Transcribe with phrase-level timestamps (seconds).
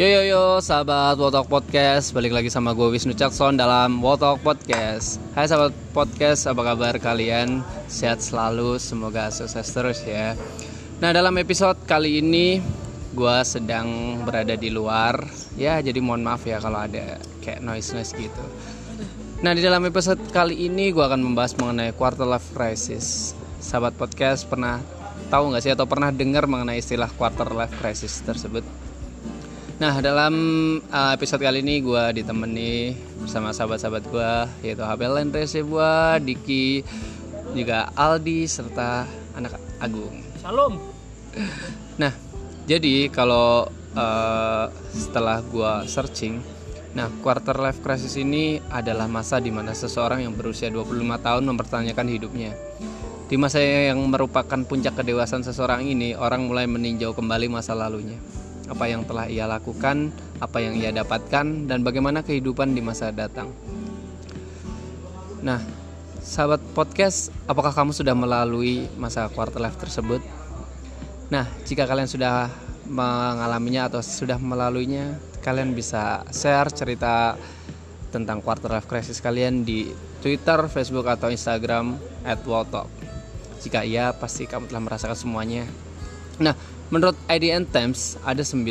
[0.00, 2.16] Yo yo yo sahabat Wotok Podcast.
[2.16, 5.20] Balik lagi sama gue Wisnu Cakson dalam Wotok Podcast.
[5.36, 7.60] Hai sahabat podcast apa kabar kalian?
[7.84, 10.40] Sehat selalu semoga sukses terus ya.
[11.04, 12.64] Nah dalam episode kali ini
[13.12, 15.20] Gue sedang berada di luar.
[15.60, 18.44] Ya jadi mohon maaf ya kalau ada kayak noise-noise gitu.
[19.44, 23.36] Nah di dalam episode kali ini gue akan membahas mengenai quarter life crisis.
[23.60, 24.80] Sahabat podcast pernah
[25.28, 28.79] tahu nggak sih atau pernah dengar mengenai istilah quarter life crisis tersebut?
[29.80, 30.34] Nah dalam
[30.92, 32.92] uh, episode kali ini gue ditemani
[33.24, 36.84] bersama sahabat-sahabat gue yaitu Habel Lendrese gue, Diki,
[37.56, 40.20] juga Aldi serta anak Agung.
[40.44, 40.76] Salam.
[41.96, 42.12] Nah
[42.68, 46.44] jadi kalau uh, setelah gue searching,
[46.92, 50.92] nah quarter life crisis ini adalah masa di mana seseorang yang berusia 25
[51.24, 52.52] tahun mempertanyakan hidupnya.
[53.32, 58.20] Di masa yang merupakan puncak kedewasaan seseorang ini, orang mulai meninjau kembali masa lalunya
[58.70, 63.50] apa yang telah ia lakukan, apa yang ia dapatkan, dan bagaimana kehidupan di masa datang.
[65.42, 65.58] Nah,
[66.22, 70.22] sahabat podcast, apakah kamu sudah melalui masa quarter life tersebut?
[71.34, 72.46] Nah, jika kalian sudah
[72.86, 77.34] mengalaminya atau sudah melaluinya, kalian bisa share cerita
[78.10, 81.96] tentang quarter life crisis kalian di Twitter, Facebook, atau Instagram
[82.46, 82.90] @wotalk.
[83.62, 85.64] Jika iya, pasti kamu telah merasakan semuanya.
[86.40, 86.56] Nah,
[86.90, 88.66] Menurut IDN Times ada 9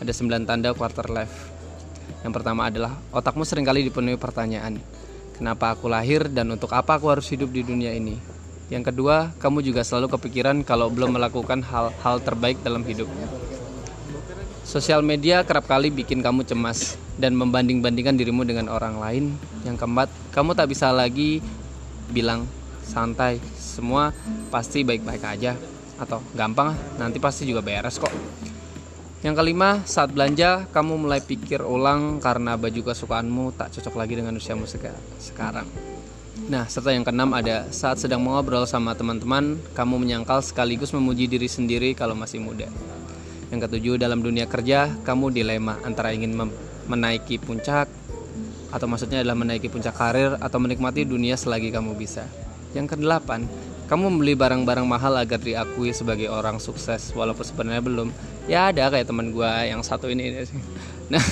[0.00, 1.52] ada 9 tanda quarter life.
[2.24, 4.80] Yang pertama adalah otakmu sering kali dipenuhi pertanyaan.
[5.36, 8.16] Kenapa aku lahir dan untuk apa aku harus hidup di dunia ini?
[8.72, 13.12] Yang kedua, kamu juga selalu kepikiran kalau belum melakukan hal-hal terbaik dalam hidup.
[14.64, 19.36] Sosial media kerap kali bikin kamu cemas dan membanding-bandingkan dirimu dengan orang lain.
[19.68, 21.44] Yang keempat, kamu tak bisa lagi
[22.08, 22.48] bilang
[22.88, 24.16] santai, semua
[24.48, 25.73] pasti baik-baik aja
[26.04, 28.12] atau gampang nanti pasti juga beres kok
[29.24, 34.36] yang kelima, saat belanja, kamu mulai pikir ulang karena baju kesukaanmu tak cocok lagi dengan
[34.36, 34.68] usiamu
[35.16, 35.64] sekarang.
[36.44, 41.48] Nah, serta yang keenam ada saat sedang mengobrol sama teman-teman, kamu menyangkal sekaligus memuji diri
[41.48, 42.68] sendiri kalau masih muda.
[43.48, 46.36] Yang ketujuh, dalam dunia kerja, kamu dilema antara ingin
[46.84, 47.88] menaiki puncak
[48.68, 52.28] atau maksudnya adalah menaiki puncak karir atau menikmati dunia selagi kamu bisa.
[52.76, 53.48] Yang kedelapan,
[53.84, 58.08] kamu membeli barang-barang mahal agar diakui sebagai orang sukses walaupun sebenarnya belum.
[58.48, 60.44] Ya ada kayak teman gue yang satu ini,
[61.12, 61.24] nah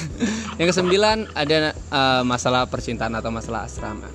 [0.56, 4.08] yang kesembilan ada uh, masalah percintaan atau masalah asrama.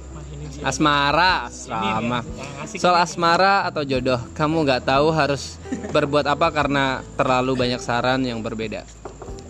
[0.65, 2.25] Asmara asrama.
[2.65, 5.61] Soal asmara atau jodoh kamu nggak tahu harus
[5.93, 8.81] berbuat apa karena terlalu banyak saran yang berbeda.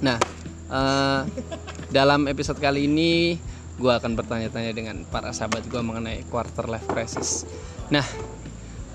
[0.04, 0.20] Nah
[0.68, 1.24] uh,
[1.88, 3.40] dalam episode kali ini
[3.78, 7.48] gue akan bertanya-tanya dengan para sahabat gue mengenai quarter life crisis.
[7.94, 8.04] Nah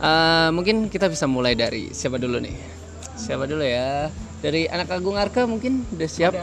[0.02, 2.58] Uh, mungkin kita bisa mulai dari siapa dulu nih?
[3.14, 4.10] Siapa dulu ya?
[4.42, 6.34] Dari anak Agung Arke mungkin udah siap.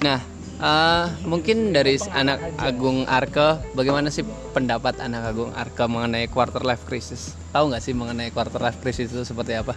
[0.00, 0.24] Nah,
[0.56, 4.24] uh, mungkin dari anak Agung Arke, bagaimana sih
[4.56, 7.36] pendapat anak Agung Arke mengenai quarter life crisis?
[7.52, 9.76] Tahu nggak sih mengenai quarter life crisis itu seperti apa?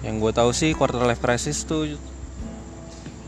[0.00, 2.00] Yang gue tahu sih quarter life crisis tuh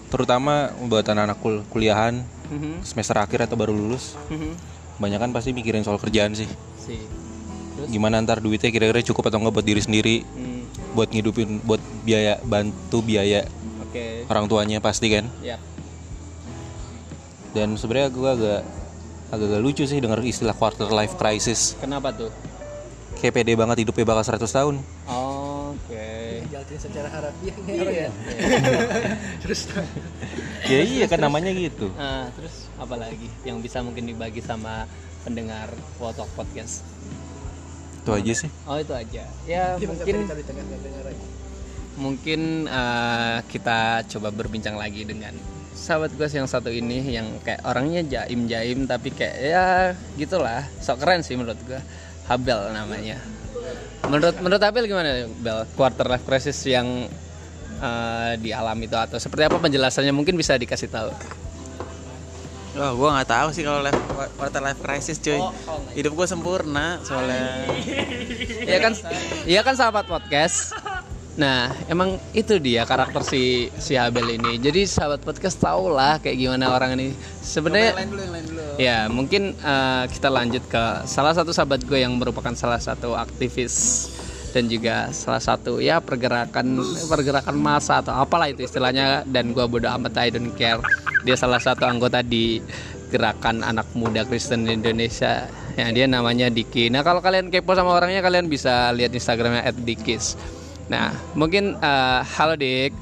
[0.09, 2.81] terutama buat anak-anak kul kuliahan mm-hmm.
[2.81, 4.17] semester akhir atau baru lulus.
[4.33, 4.53] Mm-hmm.
[5.05, 6.49] Banyak kan pasti mikirin soal kerjaan sih.
[6.81, 7.26] Si
[7.77, 7.93] Terus?
[7.93, 10.97] gimana ntar duitnya kira-kira cukup atau enggak buat diri sendiri hmm.
[10.97, 13.45] buat ngidupin buat biaya bantu biaya
[13.85, 14.25] okay.
[14.33, 15.61] orang tuanya pasti kan yeah.
[17.53, 18.63] dan sebenarnya gue agak
[19.29, 22.33] agak lucu sih dengar istilah quarter life crisis kenapa tuh
[23.21, 24.75] kayak pede banget hidupnya bakal 100 tahun
[25.09, 26.77] oh, oke okay.
[26.77, 27.57] secara harafiah
[27.89, 28.09] ya
[29.43, 29.69] terus
[30.69, 34.85] ya iya kan namanya gitu nah, terus apa lagi yang bisa mungkin dibagi sama
[35.27, 36.87] pendengar Wotok Podcast
[38.07, 38.51] itu aja sih.
[38.71, 39.27] Oh itu aja.
[39.51, 40.17] Ya mungkin
[41.99, 42.41] mungkin
[42.71, 45.35] uh, kita coba berbincang lagi dengan
[45.75, 49.67] sahabat gue yang satu ini yang kayak orangnya jaim jaim tapi kayak ya
[50.15, 50.63] gitulah.
[50.79, 51.83] Sok keren sih menurut gue
[52.31, 53.19] Habel namanya.
[54.07, 55.67] Menurut menurut Habel gimana Bel?
[55.75, 57.11] Quarter life crisis yang
[57.83, 60.15] uh, dialami itu atau seperti apa penjelasannya?
[60.15, 61.11] Mungkin bisa dikasih tahu
[62.77, 63.97] Wah, gue nggak tahu sih kalau life,
[64.37, 65.41] quarter life crisis, cuy.
[65.41, 67.65] Oh, oh Hidup gue sempurna soalnya.
[68.67, 68.93] Iya kan,
[69.49, 70.77] iya kan sahabat podcast.
[71.37, 74.61] Nah, emang itu dia karakter si si Habel ini.
[74.61, 77.17] Jadi sahabat podcast tau lah kayak gimana orang ini.
[77.41, 77.97] Sebenarnya,
[78.77, 84.09] ya mungkin uh, kita lanjut ke salah satu sahabat gue yang merupakan salah satu aktivis
[84.57, 86.81] dan juga salah satu ya pergerakan
[87.13, 90.81] pergerakan massa atau apalah itu istilahnya dan gue bodo amat I don't care
[91.27, 92.63] dia salah satu anggota di
[93.11, 96.87] gerakan anak muda Kristen Indonesia yang dia namanya Diki.
[96.87, 100.39] Nah kalau kalian kepo sama orangnya kalian bisa lihat Instagramnya @dikis.
[100.87, 102.95] Nah mungkin uh, halo Dik.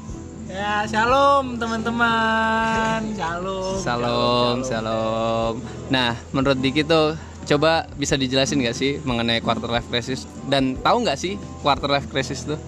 [0.45, 3.01] Ya, shalom teman-teman.
[3.17, 3.75] Shalom.
[3.81, 5.59] Salam, salam.
[5.91, 7.19] Nah, menurut Diki tuh
[7.49, 12.07] coba bisa dijelasin nggak sih mengenai quarter life crisis dan tahu nggak sih quarter life
[12.07, 12.61] crisis tuh?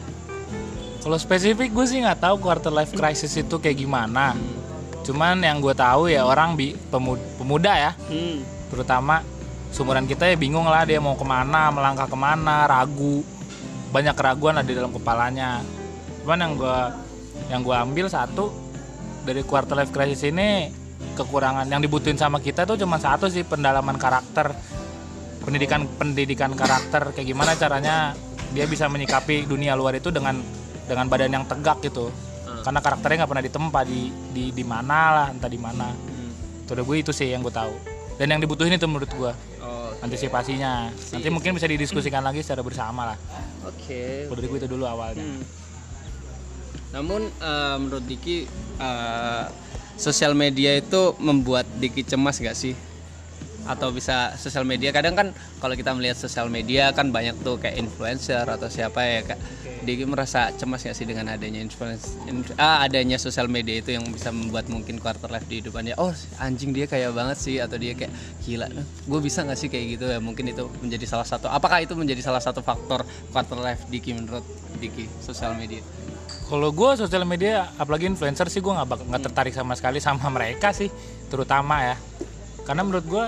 [1.05, 4.35] Kalau spesifik gue sih nggak tahu quarter life crisis itu kayak gimana.
[5.07, 7.93] Cuman yang gue tahu ya orang bi pemuda, pemuda ya,
[8.75, 9.23] terutama
[9.71, 13.23] seumuran kita ya bingung lah dia mau ke mana, melangkah ke mana, ragu,
[13.95, 15.63] banyak keraguan ada di dalam kepalanya.
[16.27, 16.79] Cuman yang gue
[17.55, 18.51] yang gue ambil satu
[19.23, 20.75] dari quarter life crisis ini
[21.15, 24.51] kekurangan yang dibutuhin sama kita tuh cuma satu sih pendalaman karakter.
[25.47, 28.19] Pendidikan pendidikan karakter kayak gimana caranya
[28.51, 30.43] dia bisa menyikapi dunia luar itu dengan
[30.91, 32.11] dengan badan yang tegak gitu
[32.67, 35.95] karena karakternya nggak pernah ditempa di di di mana lah entah di mana.
[36.67, 37.71] Itu udah gue itu sih yang gue tahu.
[38.19, 39.33] Dan yang dibutuhin itu menurut gue
[40.03, 40.91] antisipasinya.
[40.91, 43.19] Nanti mungkin bisa didiskusikan lagi secara bersama lah.
[43.67, 44.27] Oke.
[44.27, 45.23] kalau dari gue itu dulu awalnya.
[46.91, 48.51] Namun eh, menurut Diki
[48.83, 49.45] eh,
[49.95, 52.75] sosial media itu membuat Diki cemas gak sih?
[53.67, 54.95] Atau bisa sosial media.
[54.95, 55.29] Kadang kan
[55.59, 59.39] kalau kita melihat sosial media kan banyak tuh kayak influencer atau siapa ya kak.
[59.77, 64.09] Diki merasa cemas gak sih dengan adanya influence inf- ah, adanya sosial media itu yang
[64.09, 66.11] bisa membuat mungkin quarter life di hidupannya oh
[66.41, 68.11] anjing dia kayak banget sih atau dia kayak
[68.43, 68.67] gila
[69.07, 70.19] gue bisa gak sih kayak gitu ya?
[70.19, 74.43] Mungkin itu menjadi salah satu apakah itu menjadi salah satu faktor quarter life Diki menurut
[74.81, 75.85] Diki sosial media?
[76.47, 80.71] Kalau gue sosial media, apalagi influencer sih gue nggak nggak tertarik sama sekali sama mereka
[80.71, 80.87] sih,
[81.27, 81.97] terutama ya.
[82.63, 83.25] Karena menurut gue,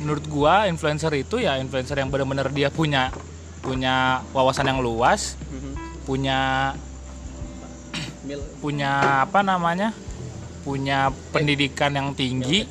[0.00, 3.08] menurut gue influencer itu ya influencer yang benar-benar dia punya
[3.64, 5.34] punya wawasan yang luas,
[6.06, 6.70] punya
[8.62, 9.90] punya apa namanya,
[10.62, 12.66] punya pendidikan yang tinggi.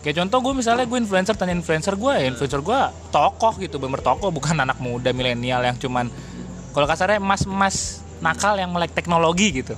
[0.00, 2.80] Kayak contoh gue misalnya gue influencer tanya influencer gue ya influencer gue
[3.10, 6.06] tokoh gitu bener tokoh bukan anak muda milenial yang cuman
[6.70, 9.74] kalau kasarnya mas-mas nakal yang melek teknologi gitu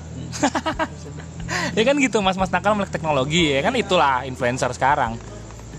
[1.79, 5.17] ya kan gitu mas-mas nakal melek teknologi ya kan itulah influencer sekarang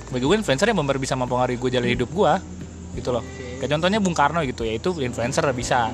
[0.10, 2.34] bagi gue influencer yang benar bisa mempengaruhi gue jalan hidup gue
[2.98, 3.24] gitu loh.
[3.62, 5.94] Kayak contohnya Bung Karno gitu ya itu influencer bisa.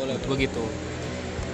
[0.00, 0.64] Menurut gue gitu.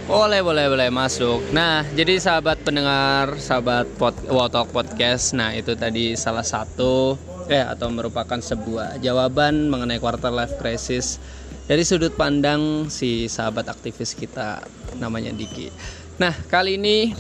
[0.07, 1.51] Boleh, boleh, boleh masuk.
[1.51, 7.19] Nah, jadi sahabat pendengar, sahabat pod, Wotalk Podcast, nah itu tadi salah satu
[7.51, 11.19] eh atau merupakan sebuah jawaban mengenai quarter life crisis
[11.67, 14.63] dari sudut pandang si sahabat aktivis kita
[15.03, 15.75] namanya Diki.
[16.23, 17.11] Nah, kali ini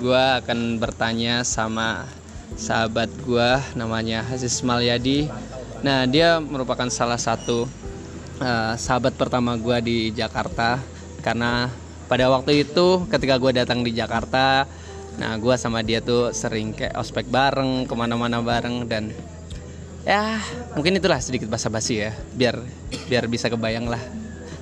[0.00, 2.08] gua akan bertanya sama
[2.56, 5.28] sahabat gua namanya Hasis Malyadi.
[5.82, 7.68] Nah, dia merupakan salah satu
[8.42, 10.80] eh, sahabat pertama gua di Jakarta
[11.20, 11.68] karena
[12.10, 14.66] pada waktu itu ketika gue datang di Jakarta
[15.14, 19.14] nah gue sama dia tuh sering kayak ospek bareng ke mana-mana bareng dan
[20.02, 20.42] ya
[20.74, 22.58] mungkin itulah sedikit basa-basi ya biar
[23.06, 24.02] biar bisa kebayang lah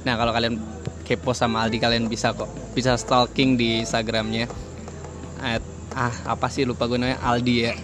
[0.05, 0.61] nah kalau kalian
[1.09, 4.45] kepo sama Aldi kalian bisa kok bisa stalking di Instagramnya
[5.41, 5.65] at
[5.99, 7.75] ah apa sih lupa gue namanya Aldi ya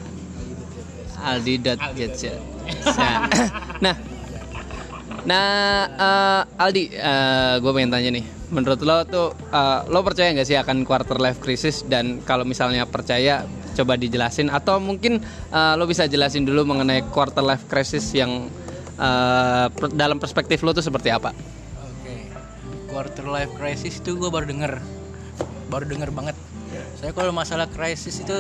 [1.18, 2.38] Aldi.gadget
[2.94, 3.18] nah,
[3.82, 3.96] nah
[5.24, 6.84] Nah, eh, Aldi,
[7.64, 11.40] gue pengen tanya nih, menurut lo tuh, eh, lo percaya nggak sih akan quarter life
[11.40, 11.80] crisis?
[11.80, 14.52] Dan kalau misalnya percaya, coba dijelasin.
[14.52, 18.52] Atau mungkin eh, lo bisa jelasin dulu mengenai quarter life crisis yang
[19.00, 21.32] eh, per- dalam perspektif lo tuh seperti apa?
[21.80, 22.28] Oke.
[22.92, 24.76] Quarter life crisis itu gue baru denger.
[25.72, 26.36] Baru denger banget.
[26.94, 28.38] Saya kalau masalah krisis itu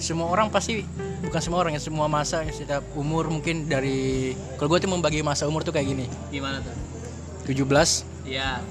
[0.00, 0.80] semua orang pasti
[1.20, 5.44] bukan semua orang ya semua masa setiap umur mungkin dari kalau gue tuh membagi masa
[5.44, 6.72] umur tuh kayak gini Gimana tuh?
[7.44, 7.68] 17
[8.24, 8.64] Iya.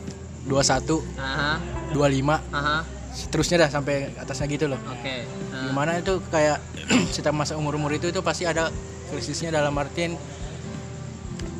[0.49, 1.61] 21 Aha.
[1.93, 2.77] 25 Aha.
[3.13, 5.25] seterusnya dah sampai atasnya gitu loh Oke.
[5.69, 6.57] gimana itu kayak
[7.13, 8.73] setiap masa umur-umur itu itu pasti ada
[9.13, 10.17] krisisnya dalam artian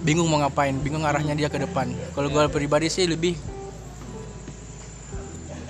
[0.01, 3.37] bingung mau ngapain bingung arahnya dia ke depan kalau gue pribadi sih lebih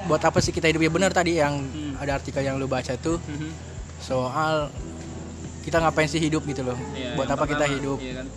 [0.07, 0.81] buat apa sih kita hidup?
[0.81, 1.65] Ya benar tadi yang
[1.97, 3.19] ada artikel yang lu baca tuh.
[3.99, 4.71] Soal
[5.65, 6.77] kita ngapain sih hidup gitu loh?
[7.13, 7.99] Buat apa kita hidup?
[7.99, 8.27] Iya kan?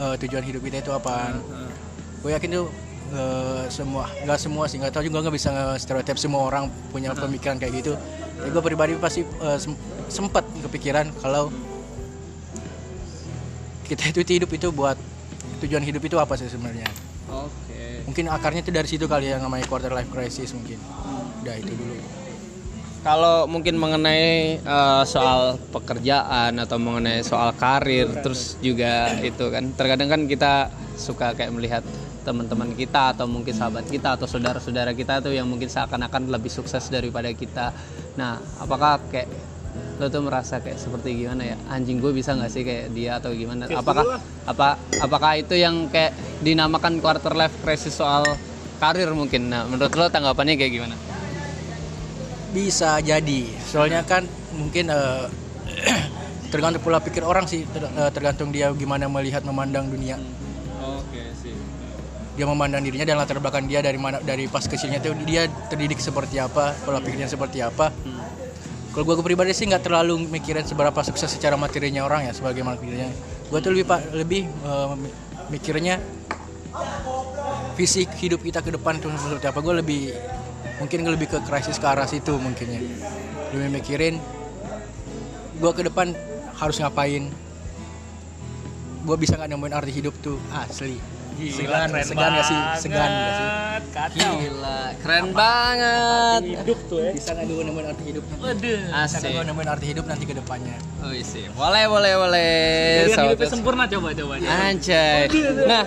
[0.00, 1.44] Eh, tujuan hidup kita itu apaan
[2.20, 2.68] gue yakin tuh
[3.12, 7.60] eh, semua nggak semua sih nggak tahu juga nggak bisa stereotip semua orang punya pemikiran
[7.60, 7.92] kayak gitu.
[8.40, 9.76] Tapi gue pribadi pasti eh, sem-
[10.08, 11.52] sempat kepikiran kalau
[13.84, 14.96] kita itu hidup itu buat
[15.60, 16.88] tujuan hidup itu apa sih sebenarnya?
[17.28, 17.69] Oke.
[18.10, 20.82] Mungkin akarnya itu dari situ kali yang namanya quarter life crisis mungkin
[21.46, 21.94] udah itu dulu
[23.00, 30.12] Kalau mungkin mengenai eh, soal pekerjaan atau mengenai soal karir, terus juga itu kan, terkadang
[30.12, 30.68] kan kita
[31.00, 31.80] suka kayak melihat
[32.28, 36.92] teman-teman kita atau mungkin sahabat kita atau saudara-saudara kita tuh yang mungkin seakan-akan lebih sukses
[36.92, 37.72] daripada kita.
[38.20, 39.32] Nah, apakah kayak
[40.00, 43.36] lo tuh merasa kayak seperti gimana ya anjing gue bisa nggak sih kayak dia atau
[43.36, 43.68] gimana?
[43.68, 44.16] Apakah
[44.48, 48.24] apa apakah itu yang kayak dinamakan quarter life crisis soal
[48.80, 49.52] karir mungkin.
[49.52, 50.96] Nah, menurut lo tanggapannya kayak gimana?
[52.50, 54.26] bisa jadi soalnya kan
[54.58, 55.24] mungkin eh,
[56.52, 60.18] tergantung pola pikir orang sih ter- eh, tergantung dia gimana melihat memandang dunia
[60.82, 61.54] Oke sih.
[62.34, 66.02] dia memandang dirinya dan latar belakang dia dari mana dari pas kecilnya tuh dia terdidik
[66.02, 67.94] seperti apa pola pikirnya seperti apa
[68.90, 73.06] kalau gue pribadi sih nggak terlalu mikirin seberapa sukses secara materinya orang ya sebagai materinya
[73.50, 74.50] gue tuh lebih pak lebih
[74.98, 75.14] mi-
[75.50, 75.98] mikirnya
[77.74, 79.58] visi hidup kita ke depan tuh seperti apa.
[79.64, 80.12] Gue lebih
[80.78, 82.80] mungkin lebih ke krisis ke arah situ mungkinnya.
[83.56, 84.14] Lebih mikirin
[85.56, 86.12] gue ke depan
[86.60, 87.32] harus ngapain.
[89.00, 93.48] Gue bisa nggak nemuin arti hidup tuh asli segan segan gak sih segan gak sih
[93.90, 94.38] Kacau.
[94.38, 96.40] Gila, keren banget.
[96.46, 97.10] Hidup tuh ya.
[97.10, 98.78] bisa nggak gue nemuin arti hidup nanti Waduh.
[98.78, 99.18] bisa Asik.
[99.18, 101.44] nggak gue nemuin arti hidup nanti ke depannya Oh sih.
[101.50, 102.52] Boleh, boleh, boleh.
[103.02, 104.34] Biar hidupnya Sahabat- sempurna coba coba.
[104.36, 104.52] coba.
[104.62, 105.20] Anjay.
[105.64, 105.82] Nah,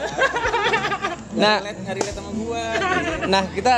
[1.34, 2.64] nah, Nyari lihat sama gua.
[3.26, 3.72] nah kita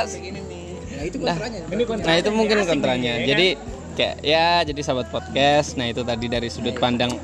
[0.88, 2.06] nah itu kontranya Ini kontra.
[2.08, 3.12] Nah itu mungkin kontranya.
[3.22, 3.46] Jadi
[3.94, 5.76] kayak ya jadi sahabat podcast.
[5.76, 7.14] Nah itu tadi dari sudut pandang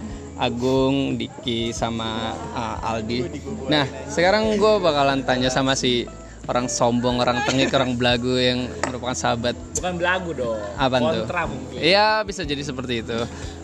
[0.43, 3.31] Agung, Diki sama uh, Aldi.
[3.71, 6.03] Nah sekarang gue bakalan tanya sama si
[6.51, 9.55] orang sombong, orang tengik, orang belagu yang merupakan sahabat.
[9.79, 10.59] Bukan belagu dong.
[10.75, 11.25] Apa tuh?
[11.31, 11.79] Mungkin.
[11.79, 13.19] Iya bisa jadi seperti itu.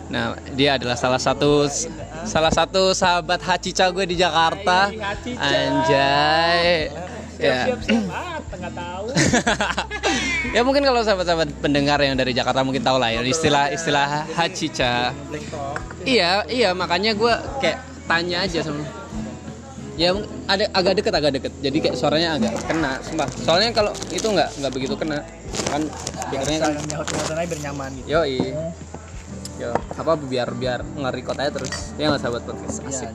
[0.07, 1.67] Nah dia adalah salah satu
[2.23, 4.87] salah satu sahabat Hacica gue di Jakarta.
[5.35, 7.08] Anjay.
[7.39, 7.71] Ya.
[7.71, 8.03] Siap siap.
[8.11, 9.05] Ah, tengah tahu.
[10.55, 15.15] ya mungkin kalau sahabat-sahabat pendengar yang dari Jakarta mungkin tahu lah ya istilah istilah hacica.
[16.03, 17.79] Iya iya makanya gue kayak
[18.11, 18.83] tanya aja sama
[19.99, 20.15] ya
[20.47, 21.53] ada agak deket agak deket.
[21.63, 23.27] Jadi kayak suaranya agak kena sumpah.
[23.39, 25.23] Soalnya kalau itu nggak nggak begitu kena.
[25.71, 25.87] Kan
[26.27, 28.07] speakernya kan aja biar nyaman gitu.
[28.07, 28.21] Yo
[29.59, 31.95] yo apa biar biar nge-record aja terus.
[31.95, 32.83] Ya nggak sahabat podcast?
[32.83, 33.11] Asik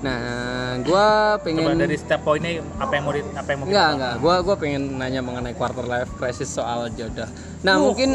[0.00, 1.06] nah gue
[1.44, 4.14] pengen Coba dari setiap poinnya apa yang mau di, apa yang mau Enggak, enggak.
[4.18, 7.28] Gua gua pengen nanya mengenai quarter life crisis soal jodoh.
[7.60, 8.10] Nah, mungkin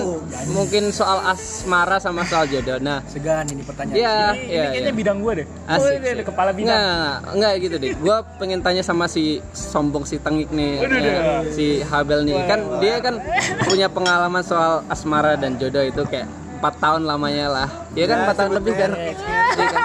[0.52, 2.76] mungkin soal asmara sama soal jodoh.
[2.82, 4.64] Nah, segan ini pertanyaan iya, Ini, ini iya.
[4.74, 5.00] kayaknya iya.
[5.00, 5.48] bidang gue deh.
[5.70, 6.02] Asik.
[6.02, 6.76] Oh, ini kepala bidang.
[6.76, 7.92] Enggak, enggak, gitu deh.
[8.02, 11.16] Gua pengen tanya sama si sombong si tengik nih, Waduh, ya,
[11.56, 12.36] si Habel nih.
[12.50, 13.16] Kan dia kan
[13.64, 16.28] punya pengalaman soal asmara dan jodoh itu kayak
[16.60, 17.70] empat tahun lamanya lah.
[17.96, 18.92] Iya kan empat tahun lebih kan?
[18.92, 19.84] Iya kan?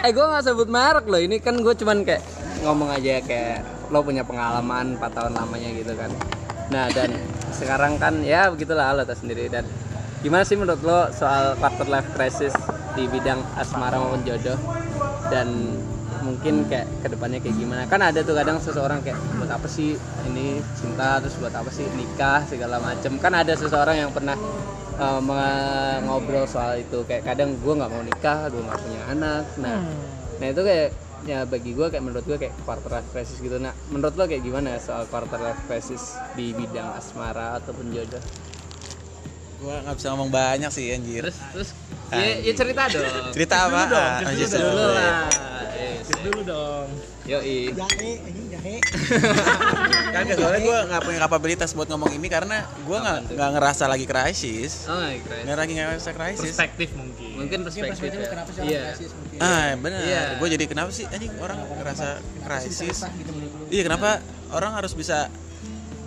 [0.00, 1.20] Eh gue nggak sebut merek loh.
[1.20, 2.24] Ini kan gue cuman kayak
[2.64, 3.60] ngomong aja kayak
[3.92, 6.08] lo punya pengalaman 4 tahun lamanya gitu kan.
[6.72, 7.12] Nah dan
[7.52, 9.68] sekarang kan ya begitulah lo tau sendiri dan
[10.24, 12.56] gimana sih menurut lo soal quarter life crisis
[12.96, 14.56] di bidang asmara maupun jodoh
[15.28, 15.76] dan
[16.20, 17.82] mungkin kayak ke depannya kayak gimana.
[17.88, 19.96] Kan ada tuh kadang seseorang kayak buat apa sih
[20.28, 21.18] ini cinta?
[21.20, 22.44] Terus buat apa sih nikah?
[22.46, 23.16] segala macem.
[23.18, 24.36] Kan ada seseorang yang pernah
[25.00, 27.02] uh, menga- ngobrol soal itu.
[27.08, 29.44] Kayak kadang gue nggak mau nikah gue nggak punya anak.
[29.58, 29.78] Nah
[30.40, 30.88] nah itu kayak
[31.28, 33.56] ya bagi gue kayak menurut gue kayak quarter life crisis gitu.
[33.60, 38.22] Nah menurut lo kayak gimana soal quarter life crisis di bidang asmara ataupun jodoh?
[39.60, 41.20] Gua nggak bisa ngomong banyak sih anjir.
[41.28, 41.70] terus terus?
[42.10, 43.28] Ya, ya cerita dong.
[43.36, 43.82] Cerita apa?
[44.24, 44.88] Anjir, dulu seru.
[44.96, 45.28] lah
[46.00, 46.88] Eh, dulu dong.
[47.28, 48.74] yoi jahe ini jahe
[50.16, 54.08] Kagak soalnya gue nggak punya kapabilitas buat ngomong ini karena gue nggak nggak ngerasa lagi
[54.08, 54.88] krisis.
[54.88, 55.42] oh my God.
[55.46, 56.50] Nggak lagi ngerasa krisis.
[56.50, 57.28] Perspektif mungkin.
[57.36, 58.28] mungkin perspektif ya.
[58.32, 60.00] kenapa sih iya orang krisis mungkin Ah benar.
[60.02, 60.22] Iya.
[60.40, 62.08] Gue jadi kenapa sih anjing orang ngerasa
[62.48, 62.96] krisis?
[63.04, 63.32] Gitu.
[63.70, 64.10] Iya kenapa
[64.50, 65.28] orang harus bisa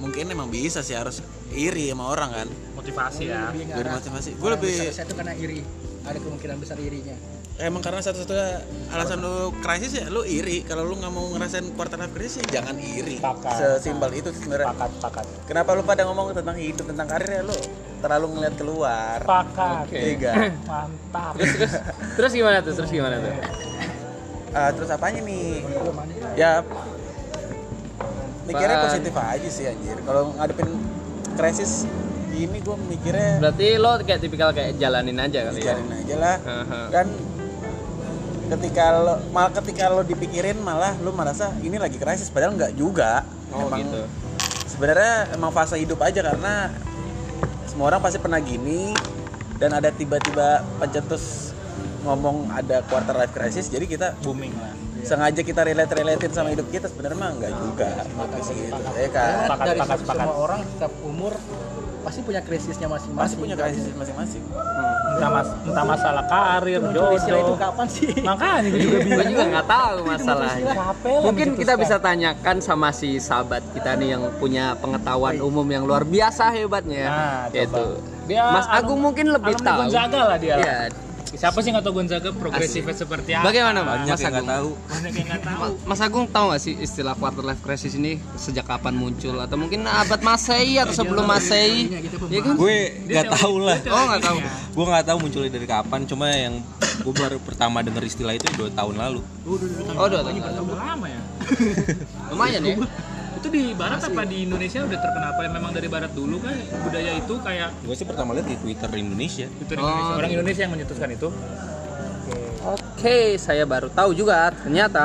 [0.02, 1.24] mungkin emang bisa sih harus
[1.54, 3.54] iri sama orang kan Motivasi ya.
[3.54, 3.94] Gue ngarah.
[4.02, 5.62] motivasi gue lebih besar itu karena iri
[6.04, 7.16] ada kemungkinan besar irinya
[7.64, 11.96] emang karena satu-satunya alasan lu krisis ya lu iri kalau lu nggak mau ngerasain quarter
[11.96, 13.56] life crisis ya jangan iri Sepakat.
[13.56, 15.26] sesimpel itu sebenarnya Pakat, pakat.
[15.48, 17.56] kenapa lu pada ngomong tentang hidup tentang karir ya lu
[18.00, 19.88] terlalu ngeliat keluar Pakat.
[19.88, 20.32] Tiga.
[20.70, 21.34] Mantap.
[21.36, 21.74] terus terus
[22.14, 23.34] terus gimana tuh terus gimana tuh
[24.54, 25.66] Ah, terus apanya nih
[26.38, 26.62] ya
[28.44, 30.70] mikirnya positif aja sih anjir kalau ngadepin
[31.34, 31.88] krisis
[32.30, 36.36] gini gue mikirnya berarti lo kayak tipikal kayak jalanin aja kali ya jalin aja lah
[36.44, 36.80] Aha.
[36.92, 37.08] kan
[38.54, 43.26] ketika lo malah ketika lo dipikirin malah lo merasa ini lagi krisis padahal nggak juga.
[43.54, 44.02] Oh emang gitu.
[44.70, 46.74] sebenarnya emang fase hidup aja karena
[47.70, 48.94] semua orang pasti pernah gini
[49.62, 51.54] dan ada tiba-tiba pencetus
[52.04, 54.74] ngomong ada quarter life crisis jadi kita Booming lah.
[55.06, 57.90] sengaja kita relate relatein sama hidup kita sebenarnya mah nggak juga.
[58.18, 58.82] Bagus gitu.
[58.98, 60.26] ya kan Sepakat, dari sepakat, sepakat.
[60.26, 61.34] semua orang setiap umur
[62.04, 64.44] pasti punya krisisnya masing-masing pasti punya krisis masing-masing.
[65.14, 67.56] Entah, mas, entah masalah karir, itu jodoh.
[67.56, 68.12] kapan sih?
[68.26, 70.74] Makanya gue juga gue juga nggak tahu masalahnya
[71.24, 76.04] mungkin kita bisa tanyakan sama si sahabat kita nih yang punya pengetahuan umum yang luar
[76.04, 77.06] biasa hebatnya.
[77.08, 77.56] Nah, coba.
[77.56, 77.86] yaitu
[78.24, 79.88] Dia Mas Agung mungkin lebih tahu.
[79.88, 80.56] Gonzaga lah dia.
[80.60, 80.80] Iya.
[81.34, 83.46] Siapa sih nggak tahu Gonzaga progresifnya seperti apa?
[83.46, 84.30] Bagaimana Mas banyak yang Agung?
[84.30, 85.72] nggak tahu Banyak yang nggak tahu.
[85.84, 89.84] Mas Agung tahu nggak sih istilah quarter life crisis ini sejak kapan muncul atau mungkin
[89.84, 91.90] abad Masehi atau sebelum Masehi?
[92.30, 92.54] Ya kan?
[92.54, 92.76] gue
[93.06, 94.38] nggak tahu lah Oh nggak tahu.
[94.70, 96.56] gue nggak tahu munculnya dari kapan cuma yang
[96.96, 99.22] gue baru pertama denger istilah itu dua tahun lalu
[99.94, 100.38] Oh udah tahu.
[100.64, 101.22] Udah lama ya.
[102.30, 102.76] Lumayan ya.
[103.44, 107.12] Itu di barat apa di Indonesia udah terkenal apa memang dari barat dulu kan budaya
[107.12, 110.14] itu kayak gue sih pertama lihat di Twitter Indonesia di Indonesia.
[110.16, 111.28] Orang Indonesia yang menyetuskan itu.
[112.64, 115.04] Oke, saya baru tahu juga ternyata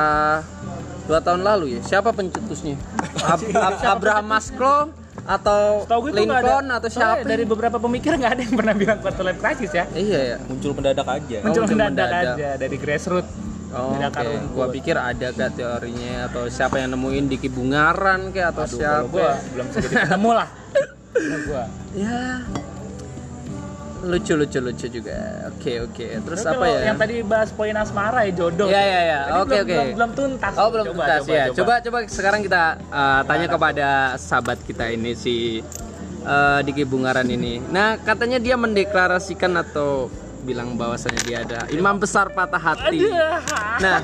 [1.05, 1.81] dua tahun lalu ya.
[1.83, 2.79] Siapa pencetusnya?
[3.27, 4.95] Ab- Ab- Abraham Maslow
[5.27, 6.47] atau gue tuh nggak ada.
[6.47, 7.27] Lincoln atau Soalnya siapa?
[7.27, 9.85] Dari beberapa pemikir nggak ada yang pernah bilang quarter life crisis ya.
[9.91, 10.37] Iya ya.
[10.47, 12.35] muncul mendadak aja Muncul muncul mendadak mendadak.
[12.39, 13.48] aja dari grassroots.
[13.69, 14.55] Oh, Oke, rumput.
[14.57, 19.13] gua pikir ada gak teorinya atau siapa yang nemuin Diki Bungaran kayak atau Aduh, siapa?
[19.13, 20.49] gua belum ketemu lah.
[21.45, 21.65] Gua.
[21.93, 22.21] Ya.
[23.99, 25.19] Lucu lucu lucu juga.
[25.53, 26.07] Oke oke.
[26.23, 26.81] Terus Tapi apa ya?
[26.89, 28.71] Yang tadi bahas poin asmara ya jodoh.
[28.71, 29.21] Iya iya iya.
[29.27, 29.75] Tadi Oke oke.
[29.75, 30.55] Belum, belum tuntas.
[30.55, 31.45] Oh belum Coba, tuntas coba, ya.
[31.51, 31.57] coba.
[31.59, 35.61] Coba coba sekarang kita uh, tanya kepada sahabat kita ini si
[36.23, 37.59] uh, Diki Bungaran ini.
[37.69, 40.07] Nah katanya dia mendeklarasikan atau
[40.49, 43.05] bilang bahwasanya dia ada imam besar patah hati.
[43.85, 44.01] Nah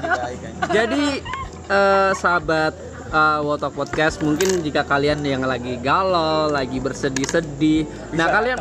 [0.69, 1.25] jadi
[1.73, 2.77] uh, sahabat
[3.09, 8.59] uh, Wotok Podcast mungkin jika kalian yang lagi galau, lagi bersedih-sedih, nah kalian,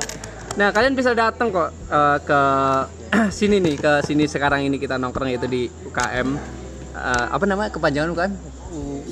[0.56, 2.42] nah kalian bisa datang kok uh, ke
[3.38, 6.28] sini nih ke sini sekarang ini kita nongkrong yaitu di UKM
[6.96, 8.34] uh, apa namanya kepanjangan UKM?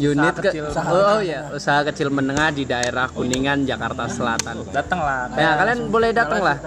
[0.01, 4.65] Unit ke, oh, oh ya usaha kecil menengah di daerah Kuningan Jakarta Selatan.
[4.73, 5.29] Datang lah.
[5.29, 6.57] Nah kalian boleh datang lah.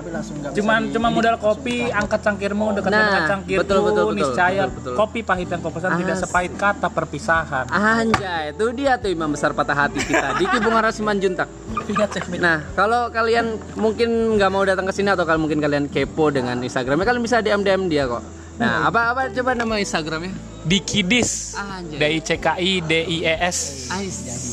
[0.54, 4.78] Cuman cuma modal kopi, angkat cangkirmu dekat Nah, dengan cangkirku, betul, betul, betul, niscaya betul,
[4.78, 4.94] betul.
[4.94, 6.22] kopi pahit dan kopesan tidak Asik.
[6.30, 7.64] sepahit kata perpisahan.
[7.66, 11.50] Anjay, itu dia tuh imam besar patah hati kita Diki Bunga Simanjuntak.
[11.84, 16.30] Segmen Nah, kalau kalian mungkin nggak mau datang ke sini atau kalau mungkin kalian kepo
[16.30, 18.43] dengan Instagramnya, kalian bisa DM DM dia kok.
[18.54, 20.30] Nah, apa apa coba nama Instagramnya?
[20.64, 21.58] Dikidis.
[21.58, 21.98] Anjay.
[21.98, 23.90] D I C K I D I E S.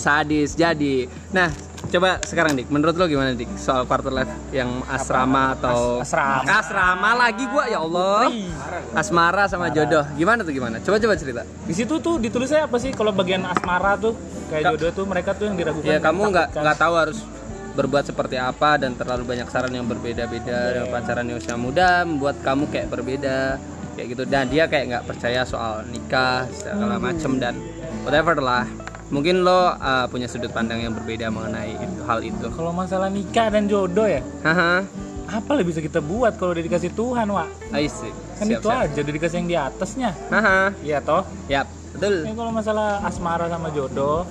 [0.03, 1.05] Sadis jadi.
[1.31, 1.53] Nah,
[1.87, 6.49] coba sekarang dik, menurut lo gimana dik soal quarter life yang asrama atau asrama.
[6.49, 8.27] Asrama lagi gua ya Allah.
[8.97, 10.03] Asmara sama jodoh.
[10.17, 10.81] Gimana tuh gimana?
[10.81, 11.45] Coba coba cerita.
[11.45, 14.17] Di situ tuh ditulisnya apa sih kalau bagian asmara tuh
[14.49, 15.87] kayak jodoh tuh mereka tuh yang diragukan.
[15.87, 17.19] Ya kamu nggak nggak tahu harus
[17.71, 22.43] berbuat seperti apa dan terlalu banyak saran yang berbeda-beda dan pacaran yang usia muda membuat
[22.43, 23.55] kamu kayak berbeda
[23.95, 27.57] kayak gitu dan dia kayak nggak percaya soal nikah segala macem dan
[28.07, 28.65] whatever lah
[29.11, 33.51] mungkin lo uh, punya sudut pandang yang berbeda mengenai itu, hal itu Kalau masalah nikah
[33.51, 34.87] dan jodoh ya, haha
[35.31, 37.47] apa lah bisa kita buat kalau udah dikasih Tuhan, Wak?
[37.71, 40.09] I see Kan itu aja udah dikasih yang di atasnya.
[40.31, 41.23] haha Iya toh?
[41.51, 44.23] yap betul Ini kalau masalah asmara sama jodoh,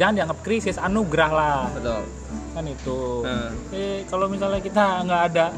[0.00, 1.60] jangan dianggap krisis, anugerah lah.
[1.76, 2.02] betul
[2.56, 3.00] Kan itu.
[3.20, 3.52] Hmm.
[3.76, 5.52] Eh kalau misalnya kita nggak ada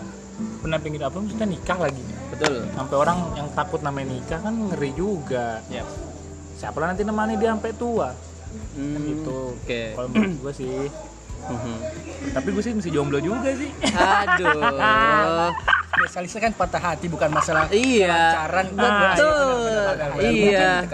[0.62, 2.02] pendamping apa kita nikah lagi.
[2.38, 5.58] Betul Sampai orang yang takut namanya nikah kan ngeri juga.
[5.68, 5.86] yap
[6.54, 8.14] Siapa lah nanti nemani dia sampai tua.
[8.72, 9.38] Hmm, Gitu.
[9.54, 10.78] oke Kalau menurut gue sih.
[11.40, 11.74] Mhm.
[12.30, 13.70] Tapi gue sih masih jomblo juga sih.
[13.90, 15.50] aduh
[15.90, 19.50] spesialisnya kan patah hati bukan masalah iya pacaran betul
[20.20, 20.86] iya.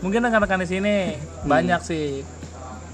[0.00, 1.48] Mungkin rekan-rekan di sini Hmm.
[1.48, 2.20] banyak sih.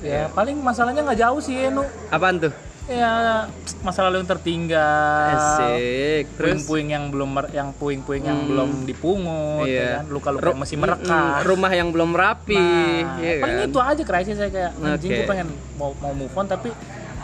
[0.01, 1.83] Ya paling masalahnya nggak jauh sih Enu.
[2.09, 2.53] apaan tuh
[2.91, 3.47] Ya
[3.81, 5.31] masa lalu yang tertinggal.
[5.31, 6.27] Asik.
[6.35, 9.79] Terus Puing-puing yang belum yang puing-puing yang belum dipungut, Iya.
[9.79, 10.05] ya kan?
[10.11, 11.47] luka-luka Ru- masih merekat.
[11.47, 13.69] rumah yang belum rapi, Nah, iya paling kan?
[13.69, 15.17] itu aja krisis saya kayak anjing Oke.
[15.17, 16.75] gue pengen mau mau move on tapi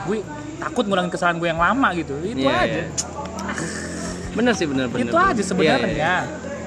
[0.07, 0.19] gue
[0.57, 2.15] takut ngulangin kesalahan gue yang lama gitu.
[2.21, 2.71] Itu Iya, aja.
[2.73, 2.85] iya.
[4.33, 5.03] Bener sih bener bener.
[5.03, 5.45] itu aja bener.
[5.45, 5.89] sebenarnya.
[5.89, 6.17] Iya, iya.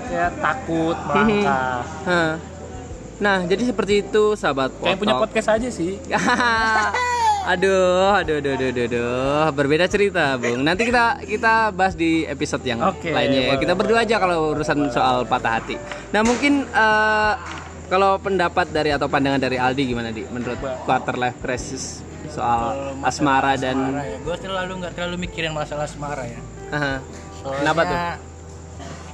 [0.05, 1.79] Kayak takut melangkah.
[3.19, 5.95] Nah, jadi seperti itu sahabat Kayak punya podcast aja sih.
[7.45, 9.45] aduh, aduh, aduh, aduh, aduh, aduh.
[9.51, 10.59] berbeda cerita, Bung.
[10.59, 13.53] Nanti kita kita bahas di episode yang Oke, lainnya.
[13.53, 13.55] ya.
[13.55, 15.75] Kita berdua aja kalau urusan soal patah hati.
[16.09, 17.33] Nah, mungkin eh,
[17.87, 23.57] kalau pendapat dari atau pandangan dari Aldi gimana di menurut quarter life crisis soal asmara
[23.57, 24.17] dan Asmara ya.
[24.19, 26.39] Gue terlalu nggak terlalu mikirin masalah asmara ya.
[26.69, 26.93] Aha.
[27.39, 27.99] Soalnya Kenapa tuh?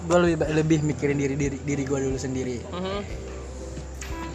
[0.06, 2.60] Gue lebih lebih mikirin diri diri diri gue dulu sendiri.
[2.68, 3.00] Mhm.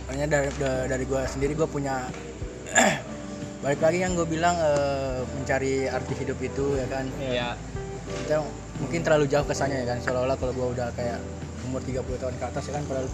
[0.09, 2.09] Makanya dari da- dari gue sendiri gue punya
[3.61, 7.07] balik lagi yang gue bilang eh, mencari arti hidup itu ya kan.
[7.21, 7.49] Iya.
[8.25, 8.43] Kita
[8.81, 9.99] mungkin terlalu jauh kesannya ya kan.
[10.01, 11.21] Seolah-olah kalau gue udah kayak
[11.69, 13.09] umur 30 tahun ke atas ya kan padahal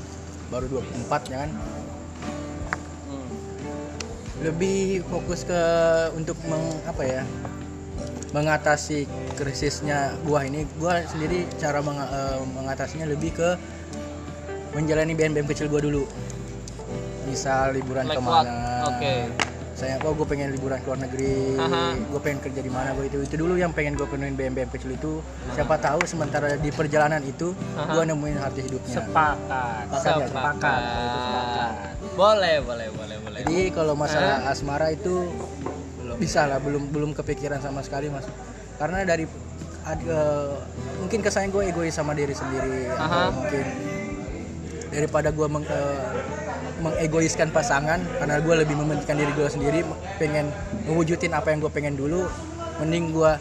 [0.48, 1.50] baru 24 ya kan.
[1.50, 3.28] Hmm.
[4.46, 5.60] Lebih fokus ke
[6.14, 7.24] untuk meng, apa ya?
[8.34, 13.48] mengatasi krisisnya gua ini gua sendiri cara menga- eh, mengatasinya lebih ke
[14.76, 16.04] menjalani BNBM kecil gua dulu
[17.24, 18.92] misal liburan Like ke mana what?
[18.92, 19.14] Oke.
[19.76, 21.92] Saya oh gue pengen liburan ke luar negeri Aha.
[21.92, 24.72] gue pengen kerja di mana gue itu itu dulu yang pengen gue penuhin BM BM
[24.72, 25.20] kecil itu
[25.52, 29.84] siapa tahu sementara di perjalanan itu gue nemuin arti hidupnya Sepakat.
[29.92, 30.28] Sepakat.
[30.32, 30.82] Sepakat.
[32.16, 33.38] Boleh, boleh, boleh, boleh.
[33.44, 35.28] jadi kalau masalah asmara itu
[36.16, 38.24] bisa lah belum belum kepikiran sama sekali mas
[38.80, 39.28] karena dari
[39.84, 40.56] ad- eh,
[40.96, 43.28] mungkin kesannya gue egois sama diri sendiri Aha.
[43.28, 43.64] atau mungkin
[44.96, 46.08] daripada gue meng, eh,
[46.80, 49.80] mengegoiskan pasangan karena gue lebih mementingkan diri gue sendiri
[50.16, 50.48] pengen
[50.88, 52.24] mewujudin apa yang gue pengen dulu
[52.80, 53.32] mending gue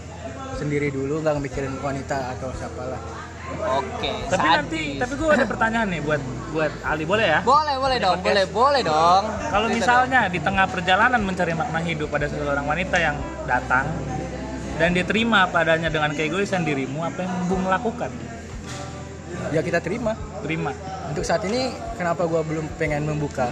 [0.60, 3.00] sendiri dulu nggak mikirin wanita atau siapalah
[3.46, 4.10] Oke.
[4.26, 4.58] Tapi sadis.
[4.58, 6.18] nanti, tapi gue ada pertanyaan nih buat
[6.50, 7.39] buat Ali boleh ya?
[7.46, 9.24] boleh, boleh dong, boleh, boleh dong.
[9.54, 13.15] Kalau misalnya di tengah perjalanan mencari makna hidup ada seorang wanita yang
[13.46, 13.86] datang
[14.82, 18.10] dan dia terima padanya dengan keegoisan dirimu, apa yang Bung lakukan?
[19.49, 20.71] Ya kita terima Terima.
[21.05, 23.49] untuk saat ini kenapa gue belum pengen membuka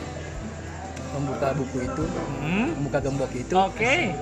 [1.12, 2.03] membuka buku itu
[2.39, 2.67] Hmm?
[2.75, 4.13] membuka gembok itu Oke.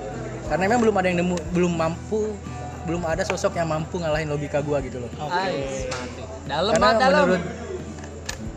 [0.45, 2.35] karena memang belum ada yang nemu belum mampu
[2.81, 6.23] belum ada sosok yang mampu ngalahin logika gua gitu loh Ais, mati.
[6.43, 7.25] Dalam, karena dalam.
[7.29, 7.43] menurut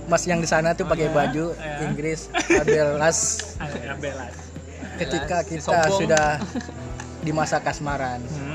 [0.05, 1.81] mas yang di sana tuh pakai baju ya.
[1.83, 3.19] Inggris Abelas
[3.57, 4.33] Ada belas.
[4.97, 5.99] ketika kita sombong.
[5.99, 6.27] sudah
[7.25, 8.54] di masa kasmaran Hmm?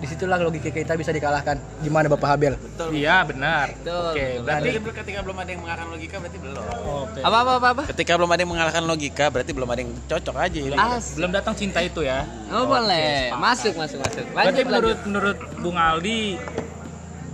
[0.00, 2.54] Di situlah logika kita bisa dikalahkan gimana bapak Habel
[2.88, 3.76] Iya benar.
[3.76, 4.44] Betul, Oke, betul.
[4.48, 6.56] berarti Berarti ketika belum ada yang mengalahkan logika berarti belum.
[7.04, 7.20] Oke.
[7.20, 7.82] Apa, apa, apa, apa?
[7.92, 10.58] Ketika belum ada yang mengalahkan logika berarti belum ada yang cocok aja.
[10.80, 11.06] As.
[11.20, 12.24] belum datang cinta itu ya.
[12.48, 13.30] Oh, boleh.
[13.36, 14.24] Masuk, masuk, masuk.
[14.32, 15.06] Berarti Lanjut, menurut lanjut.
[15.06, 16.20] menurut Bung Aldi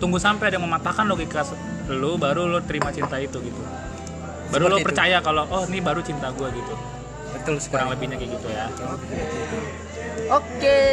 [0.02, 1.40] tunggu sampai ada yang mematahkan logika
[1.86, 3.62] lu baru lu terima cinta itu gitu.
[4.50, 4.88] Baru lu Seperti itu.
[4.90, 6.74] percaya kalau oh ini baru cinta gua gitu.
[7.36, 8.66] betul Kurang sekali lebihnya kayak gitu ya.
[8.90, 9.18] Oke,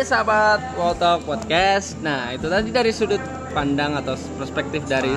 [0.04, 1.98] sahabat Wotok Podcast.
[2.06, 3.22] Nah, itu tadi dari sudut
[3.56, 5.10] pandang atau perspektif dari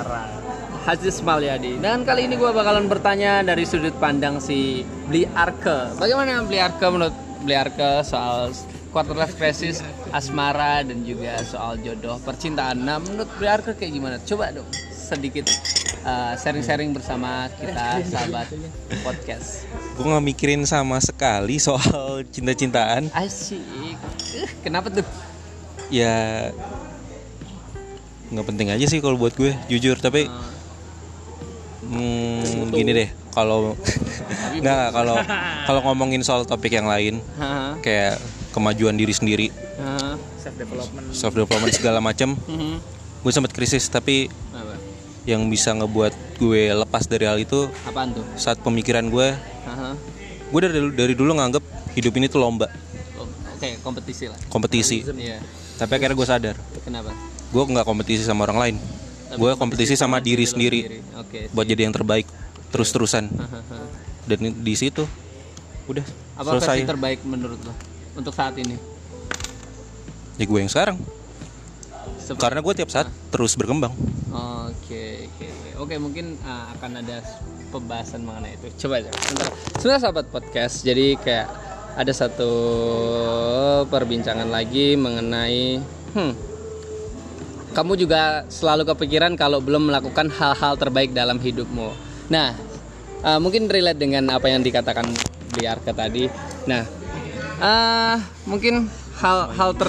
[0.87, 1.83] Haji Smalyadi.
[1.83, 5.99] Dan kali ini gue bakalan bertanya dari sudut pandang si Bli Arke.
[6.01, 8.55] Bagaimana Bli Arke menurut Bli Arke soal
[8.97, 12.81] quarter life crisis, asmara dan juga soal jodoh percintaan.
[12.81, 14.17] Nah, menurut Arke kayak gimana?
[14.25, 14.65] Coba dong
[15.07, 15.45] sedikit
[16.09, 18.49] uh, sharing-sharing bersama kita sahabat
[19.05, 19.69] podcast.
[19.95, 23.63] gue nggak mikirin sama sekali soal cinta-cintaan Asik.
[24.35, 25.07] Eh, kenapa tuh?
[25.87, 26.51] ya
[28.35, 30.27] nggak penting aja sih kalau buat gue jujur tapi
[31.87, 33.79] hmm, gini deh kalau
[34.65, 35.17] nggak kalau
[35.71, 37.23] kalau ngomongin soal topik yang lain
[37.87, 38.19] kayak
[38.57, 40.17] kemajuan diri sendiri Haha.
[40.39, 41.05] Self development.
[41.13, 42.81] self development segala macam Mhm.
[43.21, 44.73] gue sempat krisis tapi Apa?
[45.25, 48.25] yang bisa ngebuat gue lepas dari hal itu Apaan tuh?
[48.35, 49.29] saat pemikiran gue
[49.63, 49.93] Haha.
[50.47, 52.73] gue dari dari dulu nganggep hidup ini tuh lomba
[53.15, 54.39] Oh, Oke, kompetisi lah.
[54.47, 55.45] kompetisi Iya.
[55.77, 57.13] tapi akhirnya gue sadar Kenapa?
[57.47, 58.77] gue nggak kompetisi sama orang lain
[59.29, 60.81] gue kompetisi sama diri lo sendiri
[61.17, 61.51] Oke.
[61.51, 62.25] buat jadi yang terbaik
[62.69, 63.27] terus terusan
[64.25, 65.03] dan di situ
[65.87, 66.03] udah
[66.35, 67.75] Apa selesai versi terbaik menurut lo
[68.17, 68.77] untuk saat ini?
[70.37, 71.01] ya gue yang sekarang
[72.21, 73.93] Sep- karena gue tiap saat terus berkembang
[74.37, 75.71] Oke, oke, oke.
[75.81, 77.25] Oke, mungkin uh, akan ada
[77.73, 78.69] pembahasan mengenai itu.
[78.85, 79.09] Coba aja.
[79.15, 79.49] Sebentar.
[79.81, 81.47] Sebenarnya sahabat podcast, jadi kayak
[81.97, 82.53] ada satu
[83.89, 85.81] perbincangan lagi mengenai
[86.13, 86.33] hmm,
[87.73, 91.93] kamu juga selalu kepikiran kalau belum melakukan hal-hal terbaik dalam hidupmu.
[92.29, 92.53] Nah,
[93.25, 95.09] uh, mungkin relate dengan apa yang dikatakan
[95.57, 96.29] Bliarke tadi.
[96.69, 96.85] Nah,
[97.61, 99.89] uh, mungkin hal hal ter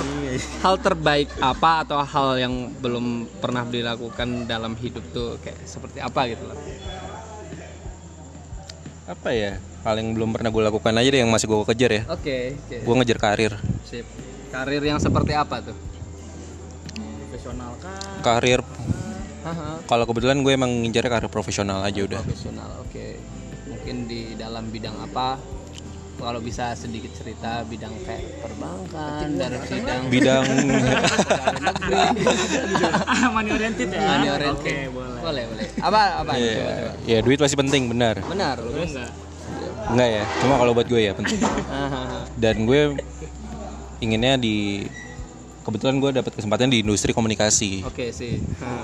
[0.63, 6.31] hal terbaik apa atau hal yang belum pernah dilakukan dalam hidup tuh kayak seperti apa
[6.31, 6.57] gitu loh.
[9.07, 9.55] apa ya
[9.87, 12.75] paling belum pernah gue lakukan aja deh yang masih gue kejar ya Oke, oke.
[12.83, 13.53] gue ngejar karir
[13.87, 14.03] Sip.
[14.51, 15.77] Karir yang seperti apa tuh?
[17.23, 18.19] Profesional kan.
[18.19, 18.59] karir
[19.87, 23.15] kalau kebetulan gue emang ngincarnya karir profesional aja udah Profesional, oke.
[23.71, 25.39] Mungkin di dalam bidang apa?
[26.17, 30.43] Kalau bisa sedikit cerita bidang kayak perbankan, dari bidang bidang
[33.35, 34.01] Money oriented ya.
[34.01, 34.65] money oriented.
[34.65, 35.19] Oke, boleh.
[35.19, 35.65] Boleh, boleh.
[35.77, 36.31] Apa apa?
[36.35, 36.91] ya, Coba, coba.
[37.05, 38.55] ya duit pasti penting benar Benar.
[38.59, 39.11] Lu enggak.
[39.87, 41.39] enggak ya cuma kalau buat gue ya penting
[42.43, 42.81] dan gue
[43.99, 44.83] inginnya di
[45.63, 48.41] kebetulan gue dapat kesempatan di industri komunikasi Oke sih.
[48.57, 48.83] Ha.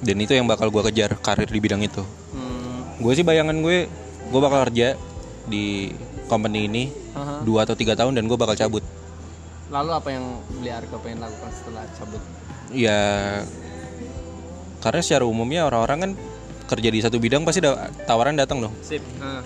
[0.00, 2.98] dan itu yang bakal gue kejar karir di bidang itu Hmm.
[2.98, 3.86] gue sih bayangan gue
[4.24, 4.98] gue bakal kerja
[5.44, 5.94] di
[6.28, 7.40] company ini Aha.
[7.42, 8.84] dua atau tiga tahun dan gue bakal cabut
[9.68, 12.22] Lalu apa yang beli Arko pengen lakukan setelah cabut?
[12.68, 13.00] ya
[14.78, 16.10] karena secara umumnya orang-orang kan
[16.68, 19.00] kerja di satu bidang pasti da- tawaran datang dong Sip.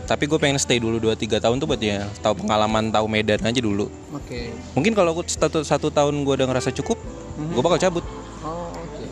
[0.05, 3.57] tapi gue pengen stay dulu 2-3 tahun tuh buat ya tahu pengalaman tahu medan aja
[3.57, 4.51] dulu Oke.
[4.75, 6.99] mungkin kalau aku satu, satu tahun gue udah ngerasa cukup
[7.39, 8.03] gue bakal cabut
[8.43, 9.05] Oh oke.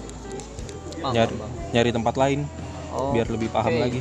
[1.00, 1.34] Paham, nyari,
[1.70, 2.40] nyari tempat lain
[2.90, 3.80] Oh, biar lebih paham oke.
[3.80, 4.00] lagi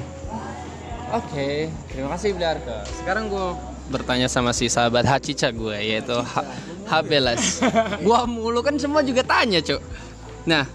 [1.09, 2.85] Oke, terima kasih Bli Arko.
[3.01, 3.45] Sekarang gue
[3.89, 6.41] bertanya sama si sahabat Hacica gue yaitu ha
[6.85, 7.61] Habelas.
[8.05, 9.77] gua mulu kan semua juga tanya, Cuk.
[10.49, 10.65] Nah,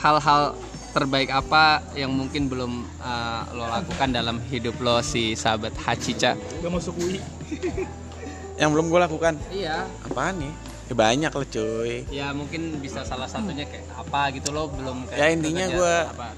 [0.00, 0.52] hal-hal
[0.92, 6.36] terbaik apa yang mungkin belum uh, lo lakukan dalam hidup lo si sahabat Hacica?
[6.36, 7.16] Gak masuk UI.
[8.60, 9.88] Yang belum gue lakukan Iya.
[10.04, 10.52] apaan nih?
[10.92, 11.92] Ya banyak lah cuy.
[12.12, 16.36] Ya mungkin bisa salah satunya kayak apa gitu lo belum kayak Ya, intinya apa.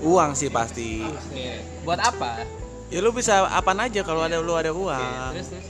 [0.00, 1.04] Uang sih pasti.
[1.04, 1.73] Oke.
[1.84, 2.42] Buat apa?
[2.88, 5.36] Ya lu bisa apaan aja kalau ada lu ada uang.
[5.36, 5.66] Terus terus.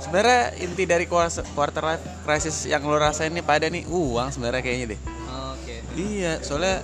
[0.00, 4.86] Sebenarnya inti dari quarter life crisis yang lu rasain nih pada nih uang sebenarnya kayaknya
[4.96, 5.00] deh.
[5.54, 5.74] Oke.
[5.94, 6.80] Iya, soalnya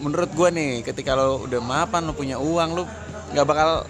[0.00, 2.84] menurut gua nih ketika lo udah mapan lo punya uang lo
[3.36, 3.84] nggak bakal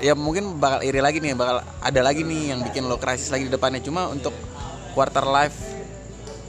[0.00, 3.46] ya mungkin bakal iri lagi nih bakal ada lagi nih yang bikin lo krisis lagi
[3.46, 4.32] di depannya cuma untuk
[4.96, 5.54] quarter life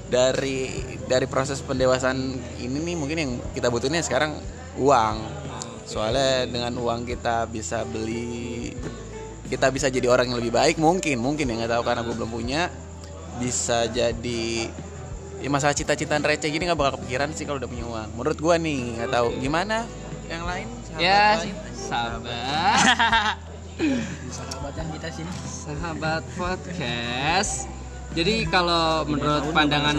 [0.08, 0.72] dari
[1.06, 2.18] dari proses pendewasaan
[2.64, 4.40] ini nih mungkin yang kita butuhnya sekarang
[4.80, 5.16] uang
[5.94, 8.74] soalnya dengan uang kita bisa beli
[9.46, 12.32] kita bisa jadi orang yang lebih baik mungkin mungkin ya nggak tahu karena gue belum
[12.34, 12.62] punya.
[13.34, 14.70] Bisa jadi
[15.38, 18.10] ya masalah cita-citaan receh gini nggak bakal kepikiran sih kalau udah punya uang.
[18.14, 19.28] Menurut gua nih nggak tahu.
[19.38, 19.86] Gimana?
[20.26, 20.68] Yang lain?
[20.82, 21.56] Sahabat Ya, lain?
[21.76, 23.36] sahabat.
[24.30, 25.32] sahabatan kita sini.
[25.46, 27.70] Sahabat podcast.
[28.14, 29.98] Jadi kalau menurut pandangan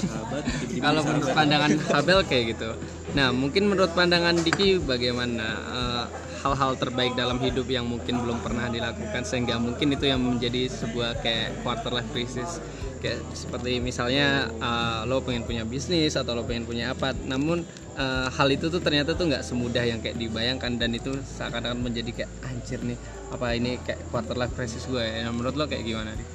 [0.84, 2.70] kalau menurut pandangan Habel kayak gitu.
[3.18, 6.04] Nah, mungkin menurut pandangan Diki bagaimana eh,
[6.40, 11.20] hal-hal terbaik dalam hidup yang mungkin belum pernah dilakukan sehingga mungkin itu yang menjadi sebuah
[11.20, 12.62] kayak quarter life crisis
[13.00, 17.64] kayak seperti misalnya eh, lo pengen punya bisnis atau lo pengen punya apa namun
[17.96, 22.22] eh, hal itu tuh ternyata tuh nggak semudah yang kayak dibayangkan dan itu seakan-akan menjadi
[22.22, 22.98] kayak anjir nih
[23.30, 26.26] apa ini kayak quarter life crisis gue ya Nah, menurut lo kayak gimana nih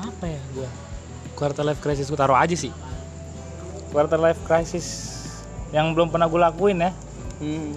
[0.00, 0.70] apa ya gua?
[1.36, 2.72] Quarter life crisis gue taruh aja sih.
[3.92, 5.16] Quarter life crisis
[5.72, 6.90] yang belum pernah gue lakuin ya.
[7.40, 7.72] hmm,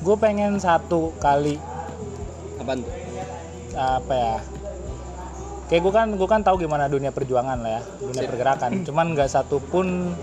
[0.00, 1.60] Gue pengen satu kali
[2.56, 2.94] apaan tuh
[3.74, 4.36] apa ya?
[5.70, 8.82] Kayak gue kan gue kan tahu gimana dunia perjuangan lah ya, dunia pergerakan.
[8.82, 10.18] Cuman nggak satu pun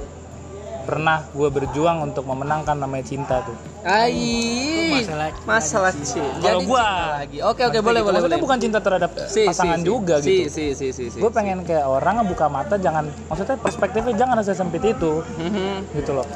[0.84, 3.56] pernah gue berjuang untuk memenangkan namanya cinta tuh.
[3.82, 6.20] Ai, masalah- masalah sih.
[6.38, 6.84] Kalau gua
[7.18, 7.40] lagi.
[7.40, 8.44] Oke oke boleh boleh Maksudnya boleh.
[8.44, 9.88] bukan cinta terhadap Si, pasangan si, si.
[9.88, 10.50] juga si, gitu.
[10.50, 11.18] Si si si si.
[11.18, 15.92] gue pengen kayak orang ngebuka mata jangan maksudnya perspektifnya jangan sesempit itu Mhm.
[15.94, 16.28] gitu loh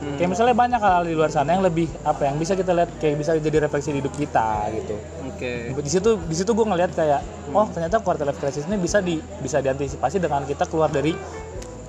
[0.00, 3.20] kayak misalnya banyak hal di luar sana yang lebih apa yang bisa kita lihat kayak
[3.20, 4.96] bisa jadi refleksi di hidup kita gitu.
[5.28, 5.52] Oke.
[5.76, 7.20] di situ di situ gue ngelihat kayak
[7.52, 11.12] oh ternyata quarter life crisis ini bisa di bisa diantisipasi dengan kita keluar dari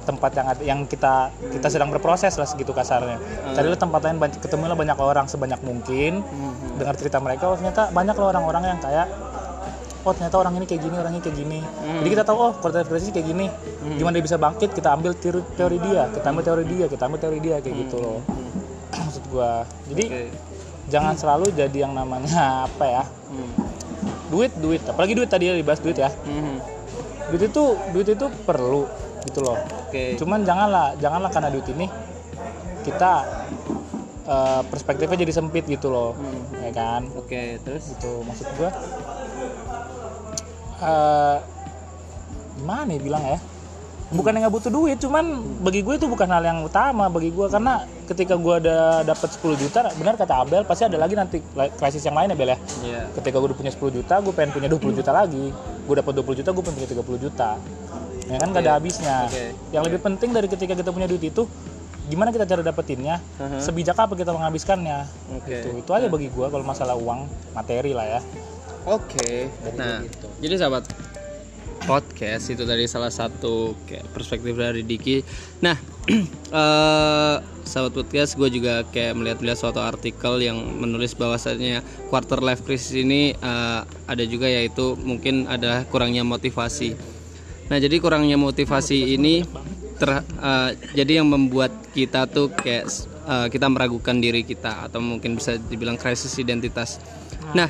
[0.01, 3.21] tempat yang yang kita kita sedang berproses lah segitu kasarnya.
[3.53, 6.25] Carilah tempat lain banyak- ketemulah banyak orang sebanyak mungkin.
[6.75, 9.07] Dengar cerita mereka oh ternyata banyak loh orang-orang yang kayak
[10.01, 11.59] oh ternyata orang ini kayak gini orang ini kayak gini.
[12.01, 13.45] Jadi kita tahu oh life crisis kayak gini.
[13.97, 17.19] Gimana dia bisa bangkit kita ambil teori, teori dia kita ambil teori dia kita ambil
[17.21, 18.19] teori dia kayak gitu loh.
[19.05, 19.67] maksud gua.
[19.93, 20.21] Jadi Oke.
[20.89, 23.03] jangan selalu jadi yang namanya apa ya?
[23.05, 23.51] Hmm.
[24.33, 24.81] duit duit.
[24.89, 26.09] Apalagi duit tadi ya dibahas duit ya.
[26.09, 26.57] Mhm.
[27.31, 27.63] duit itu
[27.95, 28.89] duit itu perlu
[29.29, 29.57] gitu loh.
[29.87, 30.15] Oke.
[30.17, 31.85] cuman janganlah janganlah karena duit ini
[32.81, 33.11] kita
[34.25, 36.17] eh, perspektifnya jadi sempit gitu loh.
[36.57, 37.05] Ya kan?
[37.13, 37.93] Oke terus.
[37.93, 38.73] gitu maksud gua
[40.81, 41.37] eh
[42.61, 43.39] gimana ya bilang ya?
[44.11, 47.47] Bukan yang nggak butuh duit cuman bagi gue itu bukan hal yang utama bagi gue.
[47.47, 51.39] Karena ketika gue ada dapat 10 juta benar kata Abel pasti ada lagi nanti
[51.79, 52.57] krisis yang lain ya Bel ya.
[52.83, 53.01] Iya.
[53.15, 55.55] ketika gue udah punya 10 juta gue pengen punya 20 juta lagi.
[55.87, 57.49] Gue dapat 20 juta gue pengen punya 30 juta.
[58.27, 59.17] Ya kan gak ada habisnya.
[59.31, 59.45] Oke.
[59.71, 61.47] yang lebih penting dari ketika kita punya duit itu
[62.11, 63.23] gimana kita cara dapetinnya?
[63.63, 65.07] Sebijak apa kita menghabiskannya?
[65.47, 68.21] Itu itu aja bagi gue kalau masalah uang materi lah ya
[68.89, 69.49] Oke.
[69.77, 70.01] Nah,
[70.41, 70.89] jadi sahabat
[71.85, 75.21] podcast itu dari salah satu kayak perspektif dari Diki.
[75.61, 75.77] Nah,
[76.61, 82.97] eh sahabat podcast gue juga kayak melihat-lihat suatu artikel yang menulis bahwasannya quarter life crisis
[82.97, 86.97] ini eh, ada juga yaitu mungkin ada kurangnya motivasi.
[87.69, 89.45] Nah, jadi kurangnya motivasi ini
[90.01, 92.89] ter, eh, jadi yang membuat kita tuh kayak
[93.29, 96.97] eh, kita meragukan diri kita atau mungkin bisa dibilang krisis identitas.
[97.51, 97.67] Nah,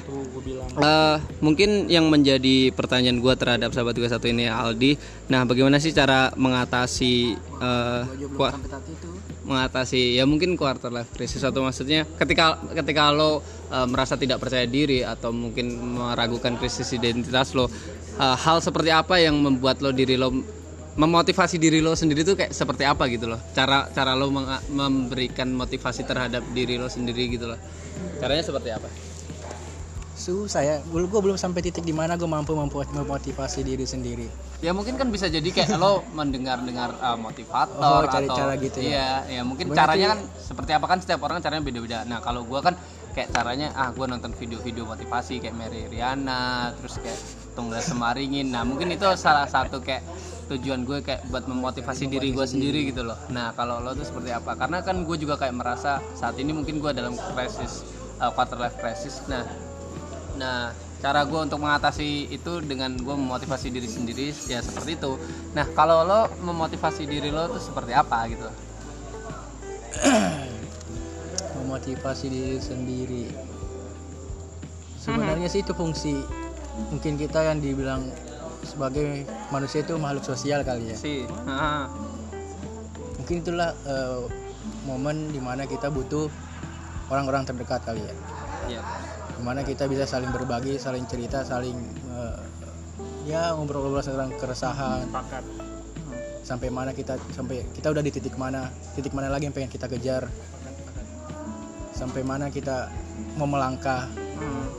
[0.79, 4.95] eh, mungkin yang menjadi pertanyaan gue terhadap sahabat gue satu ini Aldi.
[5.27, 7.35] Nah, bagaimana sih cara mengatasi
[8.35, 8.55] kua-
[9.41, 14.63] mengatasi ya mungkin quarter life crisis atau maksudnya ketika ketika lo eh, merasa tidak percaya
[14.63, 17.67] diri atau mungkin meragukan krisis identitas lo,
[18.21, 20.31] eh, hal seperti apa yang membuat lo diri lo
[20.91, 23.39] memotivasi diri lo sendiri tuh kayak seperti apa gitu loh?
[23.55, 24.27] Cara cara lo
[24.67, 27.59] memberikan motivasi terhadap diri lo sendiri gitu loh.
[28.19, 29.10] Caranya seperti apa
[30.21, 34.29] susah ya gue belum sampai titik di mana gue mampu memotivasi diri sendiri.
[34.61, 38.77] Ya mungkin kan bisa jadi kayak lo mendengar-dengar uh, motivator Oh, cari atau cara gitu
[38.77, 38.85] ya.
[38.85, 42.05] iya ya mungkin Berarti- caranya kan seperti apa kan setiap orang caranya beda-beda.
[42.05, 42.77] Nah kalau gua kan
[43.11, 47.17] kayak caranya ah gue nonton video-video motivasi kayak Mary Riana terus kayak
[47.57, 48.53] Tunggal Semaringin.
[48.53, 50.05] Nah mungkin itu salah satu kayak
[50.47, 53.17] tujuan gue kayak buat memotivasi diri gue sendiri gitu loh.
[53.33, 54.53] Nah kalau lo tuh seperti apa?
[54.55, 57.83] Karena kan gue juga kayak merasa saat ini mungkin gue dalam krisis
[58.21, 59.19] uh, quarter life crisis.
[59.25, 59.43] Nah
[60.41, 65.21] nah cara gue untuk mengatasi itu dengan gue memotivasi diri sendiri ya seperti itu.
[65.53, 68.49] Nah kalau lo memotivasi diri lo tuh seperti apa gitu?
[71.61, 73.25] Memotivasi diri sendiri.
[74.97, 76.17] Sebenarnya sih itu fungsi.
[76.89, 78.09] Mungkin kita yang dibilang
[78.65, 80.97] sebagai manusia itu makhluk sosial kali ya.
[81.45, 81.85] Ah,
[83.17, 84.21] mungkin itulah eh,
[84.89, 86.29] momen di mana kita butuh
[87.13, 88.13] orang-orang terdekat kali ya.
[88.69, 88.81] Iya
[89.41, 91.73] di mana kita bisa saling berbagi saling cerita saling
[92.13, 92.37] eh,
[93.25, 95.09] ya ngobrol-ngobrol tentang keresahan.
[95.09, 95.41] Sepakat.
[96.41, 99.89] sampai mana kita sampai kita udah di titik mana titik mana lagi yang pengen kita
[99.89, 100.29] kejar.
[101.89, 102.93] Sampai mana kita
[103.41, 104.05] mau melangkah.
[104.37, 104.69] Hmm.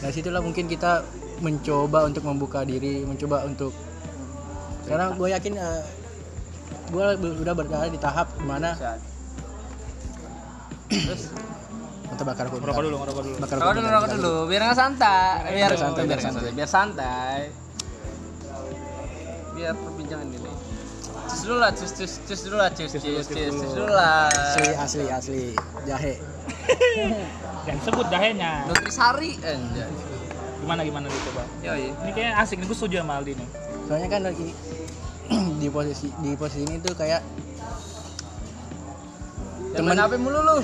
[0.00, 1.04] dari situlah mungkin kita
[1.44, 3.76] mencoba untuk membuka diri mencoba untuk
[4.88, 5.84] karena gue yakin eh,
[6.88, 7.04] gue
[7.44, 8.72] udah berada di tahap di mana
[11.04, 11.28] terus
[12.16, 13.36] untuk bakar aku Ngerokok dulu, ngerokok dulu.
[13.36, 15.52] bakar rokok dulu rokok dulu biar nggak santai.
[15.52, 16.50] Biar santai, biar santai.
[16.50, 17.38] biar santai.
[19.52, 20.52] Biar perbincangan ini.
[21.26, 23.90] Cus dulu lah cus cus cus dulu lah cus cus cus cus dulu.
[23.90, 24.32] lah.
[24.32, 25.44] Asli asli asli.
[25.84, 26.14] Jahe.
[27.68, 28.64] Yang sebut dahenya.
[28.64, 29.90] Nutrisari anjay
[30.56, 31.42] Gimana gimana dulu coba.
[31.60, 31.92] yoi.
[31.92, 33.48] Ini kayaknya asik nih, gue setuju sama Aldi nih.
[33.86, 34.50] soalnya kan lagi
[35.62, 37.22] di posisi di posisi ini tuh kayak
[39.70, 40.56] temen Temen- apa mulu lu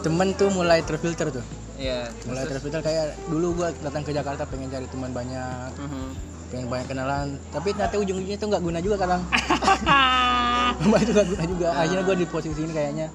[0.00, 1.44] temen tuh mulai terfilter tuh.
[1.76, 6.08] Iya mulai terfilter kayak dulu gua datang ke Jakarta pengen cari teman banyak Mhm.
[6.46, 7.26] pengen banyak kenalan.
[7.50, 9.22] Tapi ternyata ujung-ujungnya tuh nggak guna juga kadang.
[10.86, 11.66] Mbak itu nggak guna juga.
[11.74, 13.06] Akhirnya gue di posisi ini kayaknya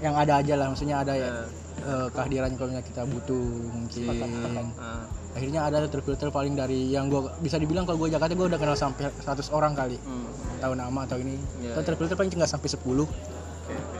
[0.00, 0.66] yang ada aja lah.
[0.70, 1.30] Maksudnya ada ya
[1.82, 4.06] eh, kehadiran kalau kita butuh mungkin.
[4.80, 5.04] Ah.
[5.36, 8.72] akhirnya ada terfilter paling dari yang gue bisa dibilang kalau gue Jakarta gue udah kenal
[8.72, 10.00] sampai 100 orang kali.
[10.00, 10.24] Hmm.
[10.56, 11.36] tahu nama atau ini.
[11.60, 13.04] Iya, Kalau terfilter paling nggak sampai 10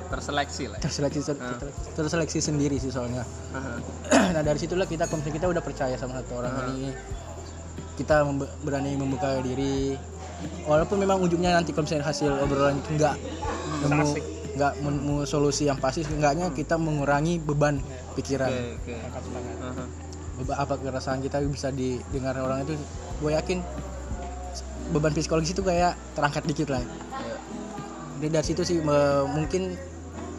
[0.07, 1.59] Terseleksi lah terseleksi ter- Ah.
[1.59, 3.27] ter- terseleksi sendiri sih soalnya.
[3.51, 3.75] Aha.
[4.35, 6.95] nah dari situlah kita misalnya kita udah percaya sama satu orang ini.
[7.97, 9.97] Kita membe- berani membuka diri.
[10.63, 13.15] Walaupun memang ujungnya nanti kalau misalnya hasil obrolan nggak
[13.83, 14.09] nemu
[14.55, 17.81] nggak nemu solusi yang pasti seenggaknya kita mengurangi beban
[18.15, 18.49] pikiran.
[18.49, 18.95] Oke oke.
[19.65, 19.85] Aha.
[20.37, 22.77] beban apa keresahan kita bisa didengar orang itu?
[23.17, 23.65] Gue yakin
[24.87, 26.85] beban psikologis itu kayak terangkat dikit lah
[28.19, 28.77] dari situ sih
[29.27, 29.77] mungkin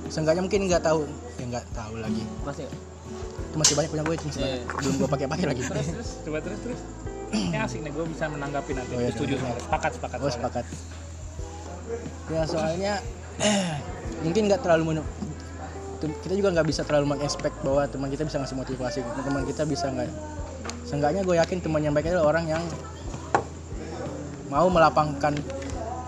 [0.07, 1.05] seenggaknya mungkin nggak tahu
[1.37, 2.65] ya nggak tahu lagi masih
[3.37, 4.57] itu masih banyak punya gue cuma Iya.
[4.67, 6.81] belum gue pakai pakai lagi Terus, coba terus terus.
[7.51, 8.91] Ini asik nih, gue bisa menanggapi nanti.
[8.93, 9.35] Oh, iya, Gue setuju.
[9.59, 10.17] Sepakat, sepakat.
[10.17, 10.37] gue soalnya.
[10.37, 10.65] sepakat
[12.27, 12.93] ya soalnya
[14.25, 15.09] mungkin nggak terlalu men-
[15.97, 19.63] tem- kita juga nggak bisa terlalu mengekspek bahwa teman kita bisa ngasih motivasi teman kita
[19.63, 20.11] bisa nggak
[20.83, 22.63] seenggaknya gue yakin teman yang baik adalah orang yang
[24.47, 25.35] mau melapangkan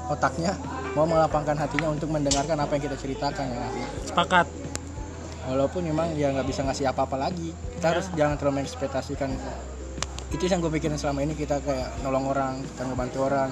[0.07, 0.55] otaknya
[0.97, 3.85] mau melapangkan hatinya untuk mendengarkan apa yang kita ceritakan ya sih?
[4.09, 4.47] Sepakat.
[5.49, 7.49] walaupun memang ya nggak bisa ngasih apa-apa lagi.
[7.73, 9.33] Kita harus jangan terlalu mengekspektasikan
[10.29, 13.49] itu yang gue pikirin selama ini kita kayak nolong orang kita ngebantu orang.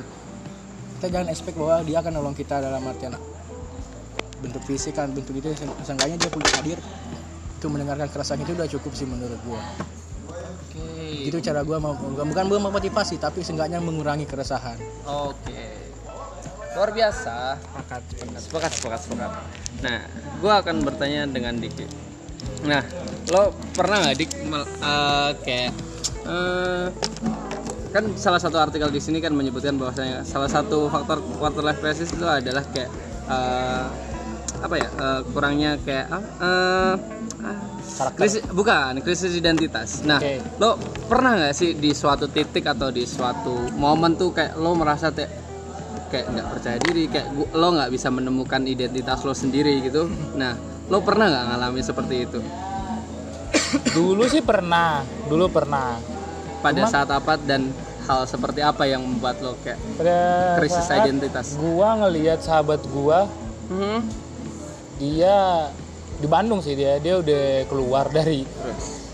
[0.98, 3.18] Kita jangan expect bahwa dia akan nolong kita dalam artian
[4.38, 5.58] bentuk fisik kan bentuk itu.
[5.58, 6.78] Se- seenggaknya dia punya hadir
[7.58, 9.62] untuk mendengarkan keresahan itu udah cukup sih menurut gue
[10.30, 10.86] oke.
[11.26, 14.78] Itu cara gue mau bukan bukan gue memotivasi tapi seenggaknya mengurangi keresahan.
[15.10, 15.87] Oke
[16.78, 18.02] luar biasa Sepakat.
[18.06, 18.42] sepakat.
[18.46, 19.32] sepakat sepakat sepakat
[19.82, 20.00] nah
[20.38, 21.90] gue akan bertanya dengan Dik
[22.70, 22.86] nah
[23.34, 25.72] lo pernah nggak dik eh, kayak
[26.26, 26.86] eh,
[27.90, 32.14] kan salah satu artikel di sini kan menyebutkan bahwasanya salah satu faktor quarter life crisis
[32.14, 32.90] itu adalah kayak
[33.26, 33.86] eh,
[34.58, 36.94] apa ya eh, kurangnya kayak eh,
[37.42, 40.42] ah, krisis bukan krisis identitas nah Oke.
[40.62, 40.78] lo
[41.10, 45.47] pernah nggak sih di suatu titik atau di suatu momen tuh kayak lo merasa kayak
[46.08, 50.56] kayak nggak percaya diri kayak gu- lo nggak bisa menemukan identitas lo sendiri gitu nah
[50.88, 52.40] lo pernah nggak ngalamin seperti itu
[53.68, 56.00] Dulu sih pernah, dulu pernah.
[56.58, 57.68] pada saat apa dan
[58.02, 60.18] hal seperti apa yang membuat lo kayak Pada
[60.56, 63.28] krisis identitas Gua ngelihat sahabat gua,
[63.68, 64.00] Mhm.
[64.98, 65.68] dia
[66.16, 68.42] di Bandung sih dia, dia udah keluar dari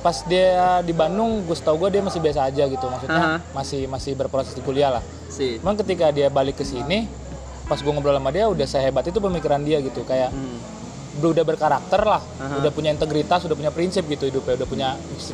[0.03, 3.37] pas dia di Bandung, gue tau gue dia masih biasa aja gitu, maksudnya Aha.
[3.55, 5.03] masih masih berproses di kuliah lah.
[5.31, 7.07] sih Cuman ketika dia balik ke sini,
[7.65, 10.59] pas gue ngobrol sama dia udah sehebat itu pemikiran dia gitu, kayak Hmm.
[11.13, 12.59] udah berkarakter lah, Aha.
[12.59, 14.87] udah punya integritas, udah punya prinsip gitu hidupnya, udah punya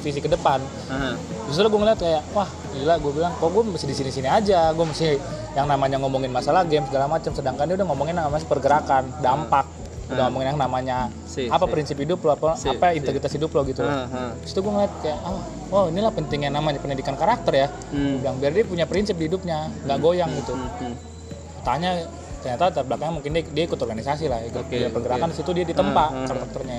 [0.03, 0.61] visi ke depan.
[0.91, 1.17] Aha.
[1.49, 4.85] Justru gue ngeliat kayak, wah gila gue bilang, kok gue masih di sini-sini aja, gue
[4.85, 5.17] masih
[5.57, 9.65] yang namanya ngomongin masalah game segala macam, sedangkan dia udah ngomongin namanya pergerakan, dampak.
[10.09, 11.71] Udah ngomongin yang namanya Si, apa si.
[11.71, 12.97] prinsip hidup lo apa Si, apa si.
[12.97, 14.31] integritas hidup lo gitu Ah, ah.
[14.35, 15.37] Terus itu gue ngeliat kayak ah
[15.69, 18.17] oh inilah pentingnya namanya pendidikan karakter ya Hmm.
[18.19, 20.95] Bilang biar dia punya prinsip di hidupnya nggak goyang gitu Hmm.
[21.61, 25.51] tanya ternyata latar belakangnya mungkin dia, dia ikut organisasi lah ikut Oke, bidang pergerakan situ
[25.51, 26.25] dia ditempa Ah, ah, ah.
[26.25, 26.77] karakternya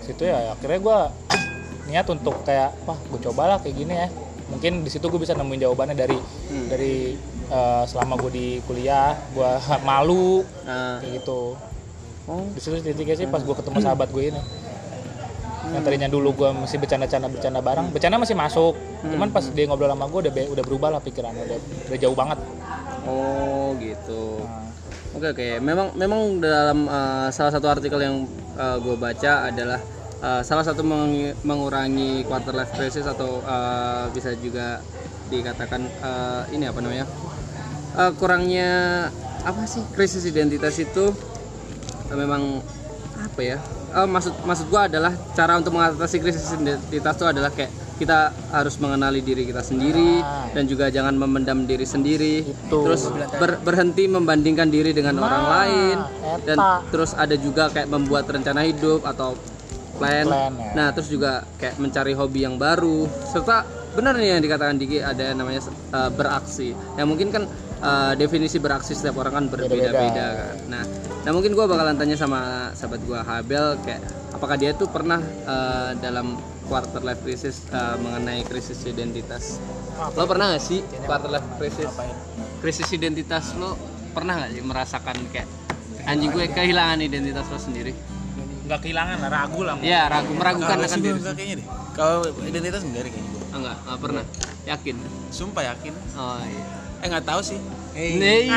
[0.00, 0.98] situ ya akhirnya gue
[1.86, 4.08] niat untuk kayak wah gue cobalah kayak gini ya
[4.46, 6.66] mungkin di situ gue bisa nemuin jawabannya dari Hmm.
[6.66, 7.14] dari
[7.46, 9.50] eh, selama gue di kuliah gue
[9.86, 10.98] malu Ah.
[10.98, 11.54] kayak gitu
[12.30, 12.46] Oh.
[12.54, 14.38] di situ titiknya sih pas gue ketemu sahabat gue ini
[15.70, 19.90] yang tadinya dulu gue masih bercanda-canda bercanda bareng bercanda masih masuk cuman pas dia ngobrol
[19.90, 21.58] sama gue udah be- udah berubah lah pikirannya udah,
[21.90, 22.38] udah jauh banget
[23.00, 24.44] Oh gitu.
[24.44, 24.68] Nah,
[25.10, 25.48] Oke oke.
[25.58, 28.28] Memang memang dalam uh, salah satu artikel yang
[28.78, 29.80] gue baca adalah
[30.20, 34.84] uh, salah satu meng- mengurangi quarter life crisis atau uh, bisa juga
[35.26, 37.08] dikatakan uh, ini apa namanya
[37.90, 38.70] Uh, kurangnya
[39.42, 41.29] apa sih krisis identitas itu uh,
[42.14, 42.62] memang
[43.20, 43.58] apa ya?
[43.90, 47.68] Uh, maksud maksud gue adalah cara untuk mengatasi krisis identitas itu adalah kayak
[48.00, 50.24] kita harus mengenali diri kita sendiri
[50.56, 52.48] dan juga jangan memendam diri sendiri.
[52.72, 55.96] Terus ber- berhenti membandingkan diri dengan orang lain.
[56.48, 56.56] Dan
[56.88, 59.36] terus ada juga kayak membuat rencana hidup atau
[60.00, 60.72] plan, Plan, ya.
[60.72, 63.04] nah terus juga kayak mencari hobi yang baru.
[63.28, 65.60] Serta benar nih yang dikatakan Diki ada yang namanya
[65.92, 66.72] uh, beraksi.
[66.96, 67.44] Yang mungkin kan
[67.80, 70.56] uh, definisi beraksi setiap orang kan berbeda-beda kan.
[70.68, 70.84] Nah
[71.20, 74.00] nah mungkin gua bakalan tanya sama sahabat gua Habel kayak
[74.32, 79.58] apakah dia tuh pernah uh, dalam quarter life crisis uh, mengenai krisis identitas?
[80.16, 81.90] Lo pernah gak sih quarter life crisis?
[82.62, 83.76] Krisis identitas lo
[84.16, 85.48] pernah gak sih merasakan kayak
[86.08, 87.92] anjing gue kehilangan identitas lo sendiri
[88.70, 91.56] nggak kehilangan lah ragu lah ya ragu meragukan Kalau akan sih diri gue enggak kayaknya
[91.58, 91.66] deh.
[91.90, 93.42] Kalau identitas enggak deh kayaknya gue.
[93.50, 94.24] Enggak ah, pernah.
[94.62, 94.96] Yakin?
[95.34, 95.94] Sumpah yakin.
[96.14, 97.60] oh iya Eh nggak tahu sih.
[97.96, 98.48] Nih,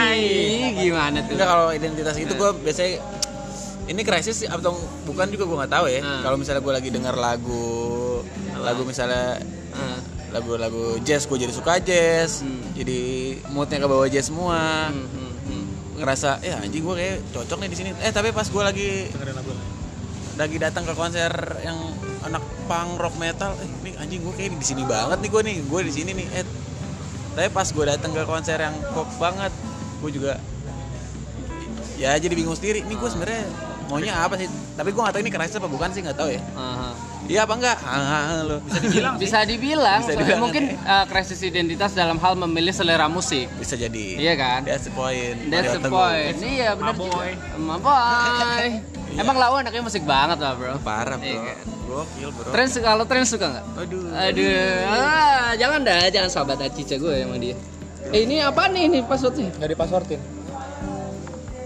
[0.77, 1.33] gimana tuh?
[1.35, 3.01] Enggak kalau identitas itu gue biasanya
[3.83, 4.71] ini krisis sih atau
[5.03, 5.99] bukan juga gue nggak tahu ya.
[5.99, 6.21] Hmm.
[6.23, 8.21] Kalau misalnya gue lagi dengar lagu
[8.63, 9.41] lagu misalnya
[9.73, 9.97] Ah,
[10.29, 12.45] lagu-lagu jazz gue jadi suka jazz.
[12.45, 12.61] Hmm.
[12.77, 14.93] Jadi moodnya ke bawah jazz semua.
[14.93, 15.65] hmm, hmm, hmm.
[15.97, 17.89] Ngerasa ya anjing gue kayak cocok nih di sini.
[18.05, 19.09] Eh tapi pas gue lagi
[20.33, 21.29] lagi datang ke konser
[21.61, 21.77] yang
[22.25, 25.57] anak punk rock metal, eh ini anjing gue kayak di sini banget nih gue nih,
[25.65, 26.27] gue di sini nih.
[26.37, 26.45] Eh
[27.33, 29.51] tapi pas gue datang ke konser yang pop banget,
[30.01, 30.33] gue juga
[31.97, 32.85] ya jadi bingung sendiri.
[32.85, 33.43] Ini gue sebenarnya
[33.89, 34.47] maunya apa sih?
[34.73, 36.41] Tapi gue gak tahu ini krisis apa bukan sih nggak tahu ya.
[37.23, 37.77] Iya apa enggak?
[37.87, 42.75] Ah, lo bisa dibilang Bisa dibilang, Bisa dibilang mungkin uh, krisis identitas dalam hal memilih
[42.75, 43.47] selera musik.
[43.55, 44.19] bisa jadi.
[44.19, 44.59] Iya kan?
[44.67, 45.47] That's the point.
[45.47, 46.35] That's the point.
[46.43, 46.93] Iya benar.
[47.55, 48.67] Maboy.
[49.13, 49.21] Maboy.
[49.21, 50.81] Emang lawan anaknya musik banget lah bro.
[50.81, 51.29] Parah bro.
[51.29, 51.57] Iya kan?
[51.85, 52.49] Gokil bro.
[52.49, 53.65] Tren kalau tren suka nggak?
[53.85, 54.01] Aduh.
[54.09, 57.55] Aduh, ah, jangan dah, jangan sahabat Acica gue emang dia.
[58.11, 59.49] Eh ini apa nih ini passwordnya?
[59.57, 60.21] nggak dipasortin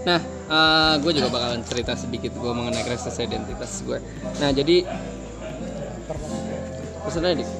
[0.06, 3.98] Nah, eh, gue juga bakalan cerita sedikit gue mengenai krisis identitas gue.
[4.40, 4.86] Nah, jadi
[7.04, 7.50] pesan aja dik.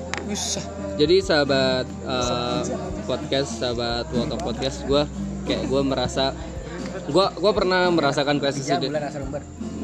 [0.97, 2.63] Jadi sahabat eh,
[3.05, 5.03] podcast, sahabat of Podcast gue
[5.49, 6.37] kayak gue merasa
[7.09, 8.93] gue gue pernah merasakan krisis ide-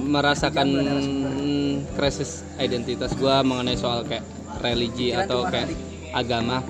[0.05, 0.69] merasakan
[1.97, 4.25] krisis identitas gue mengenai soal kayak
[4.61, 5.73] religi atau kayak
[6.15, 6.63] agama.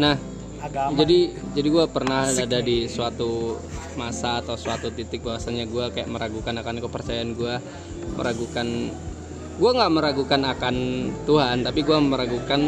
[0.00, 0.18] Nah,
[0.58, 0.96] agama.
[0.98, 1.18] jadi
[1.54, 3.60] jadi gue pernah ada di suatu
[3.94, 7.54] masa atau suatu titik bahwasanya gue kayak meragukan akan kepercayaan gue
[8.16, 8.66] meragukan
[9.52, 10.76] gue nggak meragukan akan
[11.28, 12.60] Tuhan tapi gue meragukan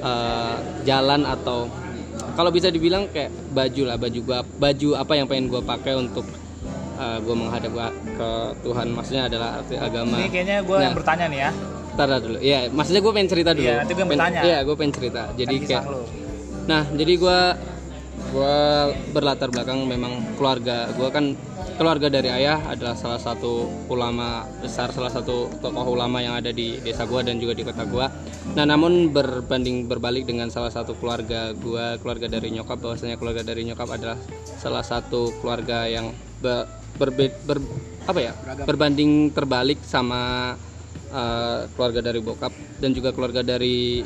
[0.00, 0.56] eh,
[0.88, 1.68] jalan atau
[2.32, 6.24] kalau bisa dibilang kayak baju lah baju gua baju apa yang pengen gue pakai untuk
[7.18, 7.72] gue menghadap
[8.10, 8.30] ke
[8.60, 10.96] Tuhan maksudnya adalah arti agama ini kayaknya gue yang Nah.
[10.96, 11.52] bertanya nih ya
[11.90, 14.40] Ntar dulu ya maksudnya gue pengen cerita dulu Iya, nanti gua Pengen- bertanya.
[14.42, 16.00] iya gue pengen cerita jadi Kan kayak lo
[16.60, 17.38] Nah, jadi gua
[18.30, 18.54] gua
[19.10, 20.86] berlatar belakang memang keluarga.
[20.94, 21.34] Gua kan
[21.74, 23.52] keluarga dari ayah adalah salah satu
[23.88, 24.28] ulama
[24.60, 28.06] besar, salah satu tokoh ulama yang ada di desa gua dan juga di kota gua.
[28.54, 33.66] Nah, namun berbanding berbalik dengan salah satu keluarga gua, keluarga dari nyokap bahwasanya keluarga dari
[33.66, 34.18] nyokap adalah
[34.54, 36.68] salah satu keluarga yang be-
[37.00, 37.64] berbe- ber-
[38.04, 38.32] apa ya?
[38.68, 40.52] Berbanding terbalik sama
[41.08, 44.04] eh, keluarga dari bokap dan juga keluarga dari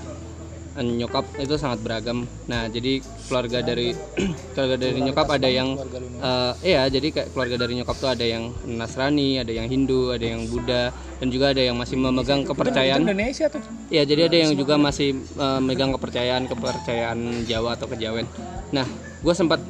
[0.74, 2.26] nyokap itu sangat beragam.
[2.50, 2.98] Nah, jadi
[3.30, 3.94] keluarga dari
[4.54, 5.78] keluarga dari nyokap ada yang
[6.18, 10.26] eh iya, jadi kayak keluarga dari nyokap tuh ada yang Nasrani, ada yang Hindu, ada
[10.26, 10.90] yang Buddha
[11.22, 13.06] dan juga ada yang masih memegang kepercayaan.
[13.06, 18.26] Indonesia tuh Ya, jadi ada yang juga masih eh, memegang kepercayaan kepercayaan Jawa atau kejawen.
[18.74, 18.86] Nah,
[19.22, 19.62] gue sempat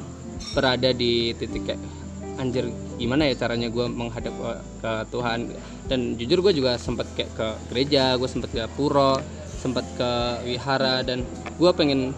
[0.57, 2.04] berada di titik kayak
[2.35, 2.67] anjir
[2.99, 4.51] gimana ya caranya gue menghadap ke,
[4.83, 5.39] ke Tuhan.
[5.85, 9.19] Dan jujur gue juga sempat kayak ke gereja, gue sempat ke puro,
[9.61, 10.11] sempat ke
[10.45, 11.25] wihara dan
[11.57, 12.13] gue pengen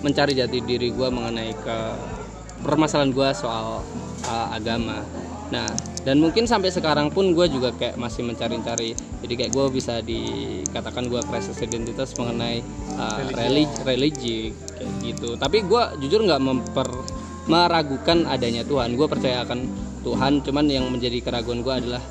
[0.00, 1.78] mencari jati diri gue mengenai ke
[2.64, 3.84] permasalahan gue soal
[4.26, 5.04] uh, agama.
[5.50, 5.66] Nah,
[6.06, 8.94] dan mungkin sampai sekarang pun gue juga kayak masih mencari-cari.
[9.20, 12.62] Jadi kayak gue bisa dikatakan gue krisis identitas mengenai
[12.96, 14.38] uh, religi religi
[14.78, 15.34] kayak gitu.
[15.36, 16.88] Tapi gue jujur nggak memper
[17.48, 19.58] meragukan adanya Tuhan gue percaya akan
[20.00, 22.02] Tuhan cuman yang menjadi keraguan gue adalah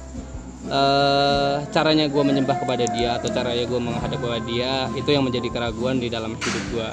[0.69, 5.49] uh, caranya gue menyembah kepada dia atau caranya gue menghadap kepada dia itu yang menjadi
[5.49, 6.89] keraguan di dalam hidup gue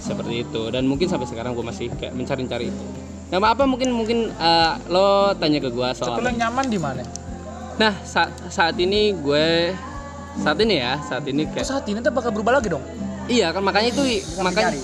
[0.00, 2.84] seperti itu dan mungkin sampai sekarang gue masih kayak mencari-cari itu
[3.30, 6.18] Nama apa mungkin mungkin uh, lo tanya ke gue soal.
[6.18, 7.06] Lo nyaman di mana?
[7.78, 9.70] Nah saat saat ini gue
[10.42, 11.62] saat ini ya saat ini kayak.
[11.62, 12.82] Oh, saat ini tuh bakal berubah lagi dong?
[13.30, 14.02] Iya kan makanya itu
[14.42, 14.74] makanya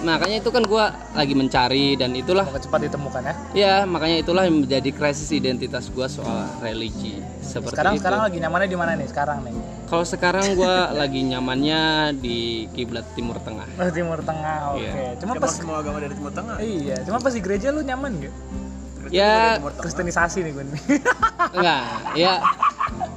[0.00, 3.34] makanya itu kan gue lagi mencari dan itulah Semoga cepat ditemukan ya?
[3.52, 7.20] Iya makanya itulah yang menjadi krisis identitas gue soal religi.
[7.44, 8.00] Seperti sekarang itu.
[8.00, 9.08] sekarang lagi nyamannya di mana nih?
[9.10, 9.54] Sekarang nih?
[9.86, 11.80] Kalau sekarang gue lagi nyamannya
[12.16, 12.38] di
[12.72, 13.68] kiblat timur tengah.
[13.76, 14.80] Oh, timur tengah oke.
[14.80, 15.18] Iya.
[15.20, 16.56] cuma Coba pas semua agama dari Timur Tengah.
[16.62, 18.34] iya cuma pas di gereja lu nyaman gak
[19.10, 19.58] ya.
[19.58, 20.80] Kristenisasi nih gue nih.
[21.50, 21.82] Enggak
[22.14, 22.34] ya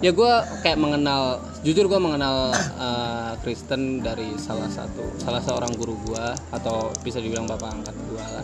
[0.04, 5.96] ya gue kayak mengenal jujur gue mengenal eh, Kristen dari salah satu salah seorang guru
[6.04, 8.44] gue atau bisa dibilang bapak angkat gue lah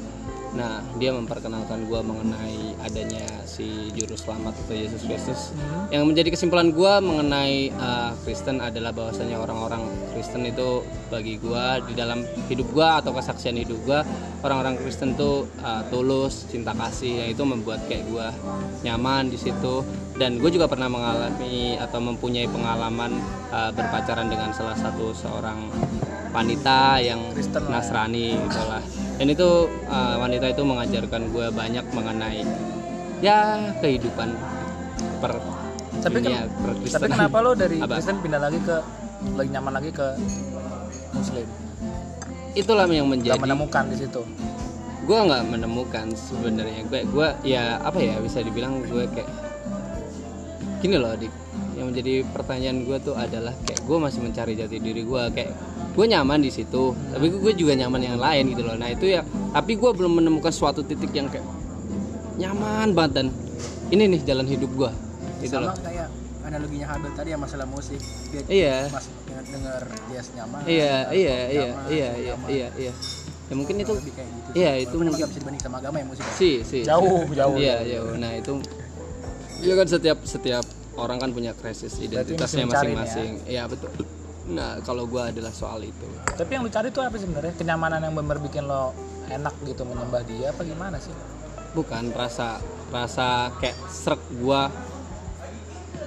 [0.57, 5.41] nah dia memperkenalkan gue mengenai adanya si juru selamat atau Yesus Kristus.
[5.93, 11.93] Yang menjadi kesimpulan gue mengenai eh, Kristen adalah bahwasanya orang-orang Kristen itu bagi gue di
[11.93, 13.99] dalam hidup gue atau kesaksian hidup gue
[14.41, 18.27] orang-orang Kristen tuh eh, tulus cinta kasih yang itu membuat kayak gue
[18.85, 19.85] nyaman di situ.
[20.19, 23.23] Dan gue juga pernah mengalami atau mempunyai pengalaman
[23.55, 25.71] uh, berpacaran dengan salah satu seorang
[26.29, 27.71] wanita yang Kristen ya.
[27.73, 28.83] Nasrani gitulah
[29.17, 29.49] dan itu
[29.89, 32.41] uh, wanita itu mengajarkan gue banyak mengenai
[33.19, 34.29] ya kehidupan
[35.19, 35.35] per
[35.99, 36.95] tapi dunia ken- perkristenan.
[36.95, 37.99] tapi kenapa lo dari Apa?
[37.99, 38.77] Kristen pindah lagi ke
[39.35, 40.07] lagi nyaman lagi ke
[41.11, 41.47] Muslim
[42.55, 44.21] itulah yang Gak menjadi menemukan di situ
[45.09, 49.29] gue nggak menemukan sebenarnya gue gue ya apa ya bisa dibilang gue kayak
[50.79, 51.33] gini loh dik
[51.75, 55.51] yang menjadi pertanyaan gue tuh adalah kayak gue masih mencari jati diri gue kayak
[55.99, 59.27] gue nyaman di situ tapi gue juga nyaman yang lain gitu loh nah itu ya
[59.51, 61.43] tapi gue belum menemukan suatu titik yang kayak
[62.39, 63.27] nyaman banget dan
[63.91, 64.91] ini nih jalan hidup gue
[65.43, 66.07] gitu sama loh kayak
[66.47, 67.99] analoginya Habel tadi yang masalah musik
[68.31, 72.47] dia iya mas denger dia nyaman iya iya iya nyaman, iya iya nyaman.
[72.47, 72.93] iya iya
[73.49, 76.23] ya mungkin itu lebih kayak gitu iya itu mungkin bisa dibanding sama agama ya musik
[76.23, 76.33] ya.
[76.39, 78.15] sih sih jauh jauh Iya, jauh.
[78.15, 78.53] Nah, itu
[79.59, 80.63] Iya kan setiap setiap
[80.95, 83.31] orang kan punya krisis identitasnya nih masing-masing.
[83.43, 83.91] Iya, betul.
[84.49, 86.09] Nah, kalau gua adalah soal itu.
[86.33, 88.97] tapi yang lu cari tuh apa sebenarnya kenyamanan yang benar bikin lo
[89.29, 91.13] enak gitu menyembah dia apa gimana sih
[91.69, 92.57] Bukan rasa
[92.89, 94.73] rasa kayak serak gua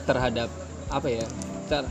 [0.03, 0.51] terhadap
[0.90, 1.26] apa ya?
[1.70, 1.86] Car-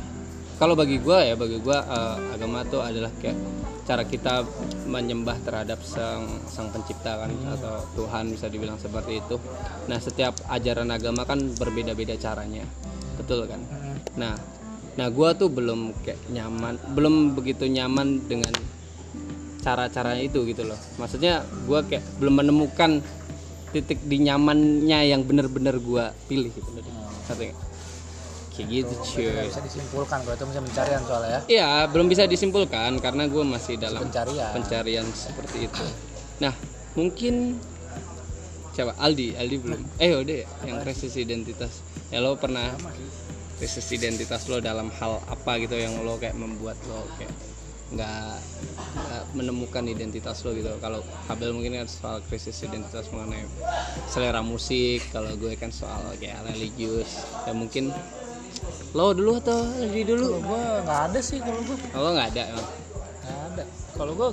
[0.59, 3.39] kalau bagi gua ya, bagi gua eh, agama tuh adalah kayak
[3.81, 4.45] cara kita
[4.85, 9.39] menyembah terhadap sang sang pencipta kan atau Tuhan bisa dibilang seperti itu.
[9.87, 12.67] Nah, setiap ajaran agama kan berbeda-beda caranya.
[13.17, 13.63] Betul kan?
[14.19, 14.35] Nah,
[14.99, 18.51] nah gua tuh belum kayak nyaman, belum begitu nyaman dengan
[19.61, 20.79] cara-cara itu gitu loh.
[20.99, 22.99] Maksudnya gua kayak belum menemukan
[23.71, 26.83] titik di nyamannya yang bener-bener gua pilih gitu loh.
[27.31, 27.55] Nggak?
[28.51, 29.47] Kayak gitu cuy.
[29.47, 33.79] Bisa disimpulkan kalau itu bisa pencarian soalnya ya Iya, belum bisa disimpulkan karena gue masih
[33.79, 35.85] dalam pencarian pencarian seperti itu.
[36.43, 36.51] Nah,
[36.99, 37.63] mungkin
[38.75, 39.81] coba Aldi, Aldi belum.
[40.03, 41.79] Eh, udah ya, yang krisis identitas.
[42.11, 42.75] Ya lo pernah
[43.61, 47.29] krisis identitas lo dalam hal apa gitu yang lo kayak membuat lo kayak
[47.93, 48.41] nggak
[49.37, 50.73] menemukan identitas lo gitu.
[50.81, 53.45] Kalau Habel mungkin kan soal krisis identitas mengenai
[54.09, 57.21] selera musik, kalau gue kan soal kayak religius.
[57.45, 57.93] Ya mungkin
[58.97, 60.25] lo dulu atau Aldi dulu?
[60.25, 62.69] kalau gue nggak ada sih kalau gue Oh nggak ada emang.
[63.21, 64.29] nggak ada kalau gue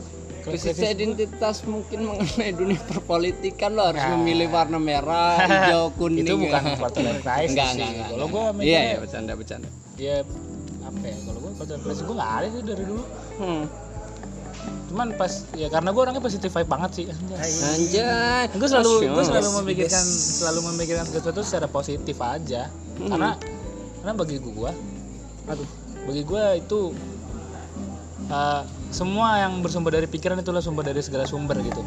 [0.50, 6.22] Krisis identitas mungkin mengenai dunia perpolitikan lo harus memilih warna merah, hijau, kuning.
[6.22, 8.08] itu bukan quarter life crisis enggak, sih enggak, enggak.
[8.08, 8.52] kalau gue enggak.
[8.54, 9.68] mikirnya Iya, iya, bercanda, bercanda.
[9.96, 10.16] ya
[10.80, 13.02] apa ya kalau gue quarter life crisis gue nggak ada sih dari dulu
[13.38, 13.64] Hmm.
[14.88, 18.48] cuman pas ya karena gue orangnya positif vibe banget sih Anjay.
[18.50, 22.66] gue selalu gue selalu memikirkan selalu memikirkan sesuatu secara positif aja
[22.98, 23.36] karena
[24.00, 24.70] karena bagi gue
[25.46, 25.68] aduh
[26.02, 26.80] bagi gue itu
[28.28, 31.84] uh, semua yang bersumber dari pikiran itulah sumber dari segala sumber gitu.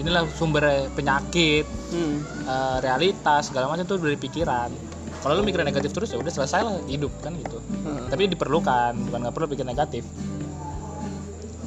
[0.00, 2.24] Inilah sumber penyakit Hmm.
[2.48, 4.72] uh, realitas segala macam itu dari pikiran.
[5.22, 7.60] Kalau lu mikir negatif terus ya udah selesai lah hidup kan gitu.
[7.84, 8.08] Hmm.
[8.08, 10.04] tapi diperlukan bukan nggak perlu pikir negatif.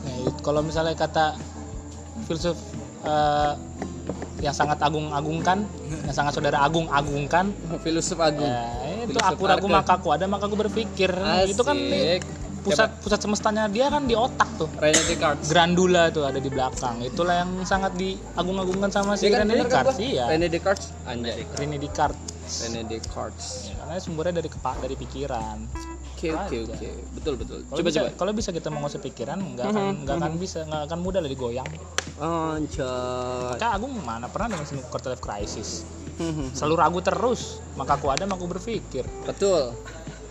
[0.02, 1.38] Nah, kalau misalnya kata
[2.26, 2.58] filsuf
[3.06, 3.54] uh,
[4.42, 5.64] yang sangat agung-agungkan
[6.06, 7.50] yang sangat saudara agung-agungkan
[7.82, 8.46] Filosof agung.
[8.50, 11.10] ya, itu Filsuf aku ragu makaku ada makaku berpikir.
[11.50, 11.78] Itu kan
[12.66, 14.66] Pusat pusat semestanya dia kan di otak tuh.
[14.82, 15.54] Rene Descartes.
[15.54, 16.98] grandula tuh ada di belakang.
[17.06, 20.26] Itulah yang sangat diagung-agungkan sama si Rene Descartes iya.
[20.26, 20.90] Rene Descartes?
[21.06, 21.46] Anjay.
[21.62, 22.56] Rene Descartes.
[22.66, 23.70] Rene Descartes.
[23.70, 25.58] Karena sumbernya dari kepak dari pikiran.
[26.16, 26.90] Oke oke oke.
[27.14, 27.60] Betul betul.
[27.70, 28.10] Kalau coba bisa, coba.
[28.18, 31.70] kalau bisa kita menguasai pikiran nggak akan nggak akan bisa nggak akan mudah lah digoyang.
[32.18, 33.62] Anjay.
[33.62, 35.86] maka Agung mana pernah dengan seni quarter life crisis?
[36.58, 37.62] Selalu ragu terus.
[37.78, 39.06] Maka aku ada maka aku berpikir.
[39.30, 39.78] Betul.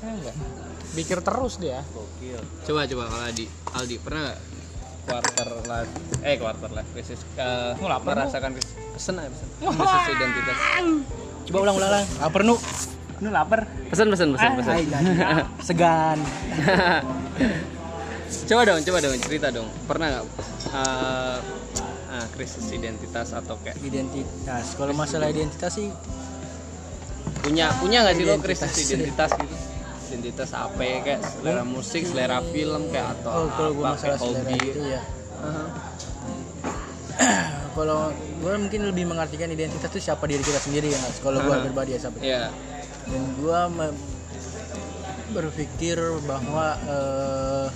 [0.03, 1.82] Ya enggak pikir terus dia.
[2.64, 3.47] Coba coba kalau Aldi.
[3.74, 4.40] Aldi pernah nggak?
[5.05, 5.92] Quarter life
[6.24, 7.20] eh quarter life crisis.
[7.36, 9.49] Uh, Mau lapar, merasakan krisis pesen aja pesen.
[9.61, 10.59] Krisis identitas.
[11.45, 12.07] Coba ulang ulang ulang.
[12.22, 12.55] Lapar nu.
[13.20, 13.61] nu lapar.
[13.92, 14.74] Pesan pesan pesan pesan
[15.61, 16.18] Segan.
[18.49, 19.68] coba dong coba dong cerita dong.
[19.84, 20.24] Pernah nggak?
[20.72, 21.38] Uh,
[22.09, 24.72] uh, krisis identitas atau kayak Identitas.
[24.78, 25.92] Kalau masalah identitas sih
[27.45, 29.73] punya punya nggak sih lo krisis identitas gitu
[30.14, 34.18] identitas apa ya kayak selera musik selera film kayak atau oh kalau gue apa masalah
[34.18, 35.02] kayak hobi itu ya.
[35.42, 35.66] Aha.
[37.74, 41.18] Kalau gue mungkin lebih mengartikan identitas itu siapa diri kita sendiri ya Mas.
[41.18, 41.64] Kalau gue Aha.
[41.66, 42.16] pribadi ya siapa.
[42.22, 42.54] Iya.
[43.10, 43.60] Dan gue
[45.34, 47.66] berpikir bahwa eh,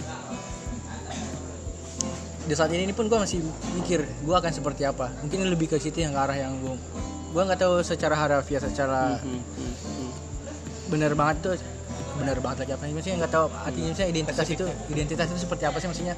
[2.47, 3.43] di saat ini pun gue masih
[3.74, 5.11] mikir gue akan seperti apa.
[5.26, 6.78] Mungkin lebih ke situ yang ke arah yang gue
[7.28, 10.11] gue nggak tahu secara harafiah secara Hmm, hmm, hmm.
[10.89, 11.55] benar banget tuh
[12.19, 15.77] benar banget lagi apa maksudnya nggak tahu artinya maksudnya identitas itu identitas itu seperti apa
[15.79, 16.14] sih maksudnya?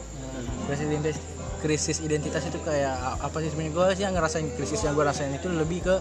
[0.67, 1.17] Krisis identitas
[1.61, 3.73] krisis identitas itu kayak apa sih sebenarnya?
[3.77, 5.97] Gue sih yang ngerasain krisis yang gue rasain itu lebih ke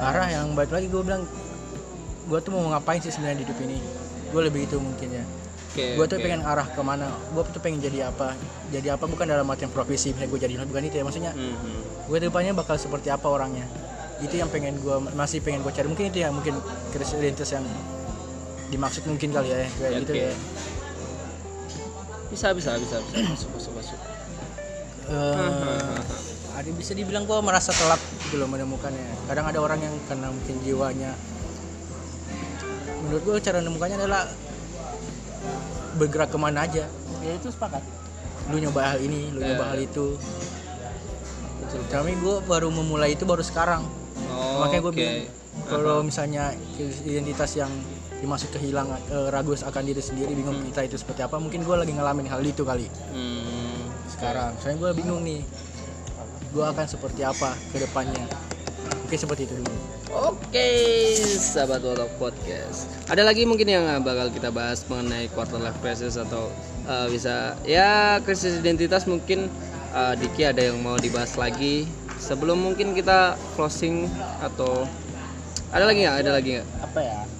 [0.00, 1.24] arah yang balik lagi gue bilang
[2.30, 3.78] gue tuh mau ngapain sih sebenarnya di hidup ini?
[4.30, 5.24] Gue lebih itu mungkin ya.
[5.70, 6.24] Oke, gue tuh oke.
[6.26, 7.06] pengen arah ke mana?
[7.30, 8.34] Gue tuh pengen jadi apa?
[8.74, 11.32] Jadi apa bukan dalam artian profesi misalnya gue jadi bukan itu ya maksudnya.
[11.34, 11.80] Hmm, hmm.
[12.10, 13.66] gue depannya bakal seperti apa orangnya?
[14.18, 15.86] Itu yang pengen gue masih pengen gue cari.
[15.86, 16.58] Mungkin itu ya mungkin
[16.90, 17.62] krisis identitas yang
[18.70, 20.22] dimaksud mungkin kali ya kayak gitu Oke.
[20.22, 20.32] ya.
[22.30, 23.16] Bisa bisa bisa bisa.
[23.26, 23.98] Masuk masuk masuk.
[25.10, 25.98] Eh,
[26.54, 29.26] ada bisa dibilang gue merasa telat gitu loh menemukannya.
[29.26, 31.12] Kadang ada orang yang karena mungkin jiwanya.
[33.02, 34.30] Menurut gue cara menemukannya adalah
[35.96, 36.86] bergerak ke mana aja.
[37.20, 37.82] Ya itu sepakat.
[38.48, 39.70] Lu nyoba hal ini lu nyoba Ya.
[39.74, 40.14] hal itu.
[41.90, 43.82] Tapi gue baru memulai itu baru sekarang.
[44.30, 44.96] Oh, makanya gue oke.
[44.96, 45.18] bilang
[45.66, 46.54] kalau misalnya
[47.02, 47.70] identitas yang
[48.20, 51.40] dimaksud kehilangan eh, ragu akan diri sendiri bingung kita itu seperti apa.
[51.40, 52.86] Mungkin gue lagi ngalamin hal itu kali.
[53.12, 55.40] Hmm, sekarang soalnya gue bingung nih
[56.52, 58.24] gue akan seperti apa ke depannya.
[59.08, 59.74] Mungkin seperti itu dulu.
[60.10, 60.70] Oke,
[61.38, 62.90] sahabat Wolof Podcast.
[63.06, 66.50] Ada lagi mungkin yang uh, bakal kita bahas mengenai quarter life crisis atau
[66.90, 69.46] uh, bisa ya krisis identitas mungkin
[69.94, 71.86] uh, Diki ada yang mau dibahas lagi.
[72.18, 74.10] Sebelum mungkin kita closing
[74.42, 74.84] atau
[75.70, 76.16] ada lagi nggak?
[76.26, 76.68] Ada lagi nggak?
[76.90, 77.39] apa ya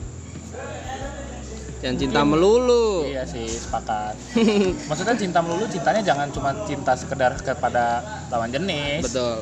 [1.81, 3.03] Yang cinta melulu.
[3.03, 4.13] iya sih sepakat
[4.89, 7.85] maksudnya cinta melulu cintanya jangan cuma cinta sekedar kepada
[8.29, 9.41] lawan jenis Betul.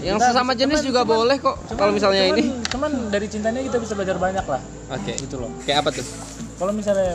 [0.00, 1.56] Yang Kita sesama jenis cuman- juga cuman- boleh kok.
[1.70, 2.42] Kalau misalnya cuman, ini.
[2.66, 4.60] cuman dari cintanya kita bisa belajar banyak lah
[4.90, 5.12] Oke.
[5.14, 6.06] gitu loh Kayak apa tuh?
[6.54, 7.12] kalau misalnya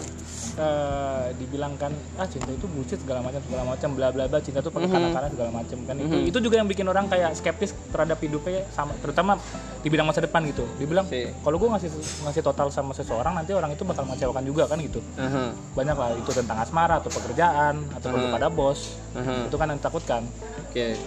[0.60, 4.68] eh, dibilangkan ah cinta itu bullshit segala macam segala macam bla bla bla cinta itu
[4.68, 5.96] pakai kanak-kanak segala macam kan.
[5.96, 9.40] Itu itu juga yang bikin orang kayak skeptis terhadap hidupnya sama terutama
[9.80, 10.68] di bidang masa depan gitu.
[10.76, 11.32] Dibilang Si.
[11.42, 11.90] kalau gue ngasih
[12.28, 15.00] ngasih total sama seseorang nanti orang itu bakal mengecewakan juga kan gitu.
[15.16, 15.56] Aha.
[15.74, 19.00] banyak lah itu tentang asmara atau pekerjaan atau perlu pada bos.
[19.16, 19.48] Aha.
[19.48, 20.22] itu kan yang ditakutkan
[20.68, 21.00] Oke.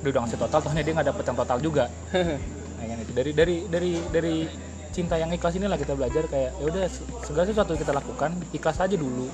[0.00, 1.84] dia udah ngasih total tohnya dia nggak dapet yang total juga.
[2.80, 3.12] Nah, kan itu.
[3.12, 4.36] Dari dari dari dari
[4.90, 8.78] cinta yang ikhlas inilah kita belajar kayak ya udah se- segala sesuatu kita lakukan ikhlas
[8.78, 9.30] aja dulu.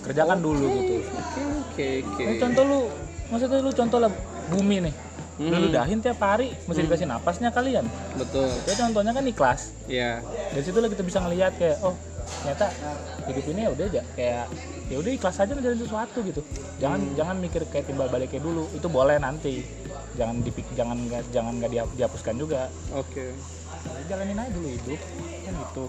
[0.00, 0.94] Kerjakan dulu gitu.
[1.00, 1.88] Oke oke.
[2.04, 2.24] Oke.
[2.38, 2.80] Contoh lu
[3.28, 4.10] maksudnya lu contoh lah
[4.48, 4.94] bumi nih.
[5.40, 7.84] Lu ludahin tiap hari mesti dikasih napasnya kalian.
[8.14, 8.48] Betul.
[8.62, 9.72] ya contohnya kan ikhlas.
[9.88, 10.20] Ya.
[10.50, 11.96] dari situ lah kita bisa ngelihat kayak oh
[12.40, 12.66] ternyata
[13.24, 14.44] hidup ini ya udah aja kayak
[14.90, 16.40] ya udah ikhlas aja ngejalanin sesuatu gitu.
[16.76, 19.64] Jangan jangan mikir kayak timbal baliknya dulu itu boleh nanti.
[20.12, 20.96] Jangan dipik jangan
[21.30, 22.68] jangan nggak dihapuskan juga.
[22.92, 23.32] Oke.
[23.32, 23.59] Ya,
[24.06, 25.00] jalanin aja dulu hidup
[25.40, 25.84] kan gitu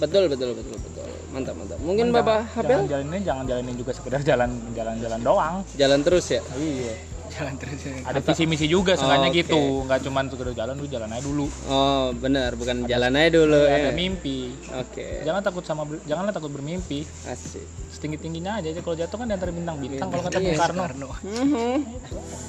[0.00, 1.04] Betul betul betul betul.
[1.28, 1.76] Mantap mantap.
[1.78, 6.24] Mungkin Bapak Habel jangan jalanin jangan jalanin juga sekedar jalan jalan jalan doang jalan terus
[6.30, 6.40] ya.
[6.56, 6.96] iya
[7.30, 7.92] jalan terus ya.
[8.02, 9.38] ada visi misi juga seenggaknya Oh, oke.
[9.38, 13.60] gitu nggak cuman sekedar jalan lu jalan aja dulu Oh benar bukan jalan aja dulu
[13.60, 13.92] ada ya.
[13.92, 15.20] mimpi Oke.
[15.20, 17.62] jangan takut sama janganlah takut bermimpi Asik.
[17.92, 20.82] setinggi tingginya aja kalau jatuh kan di antara bintang bintang kalau kata Iya, Bung Karno
[20.82, 21.08] Karno.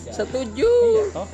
[0.10, 0.72] Setuju.
[0.88, 1.28] iya toh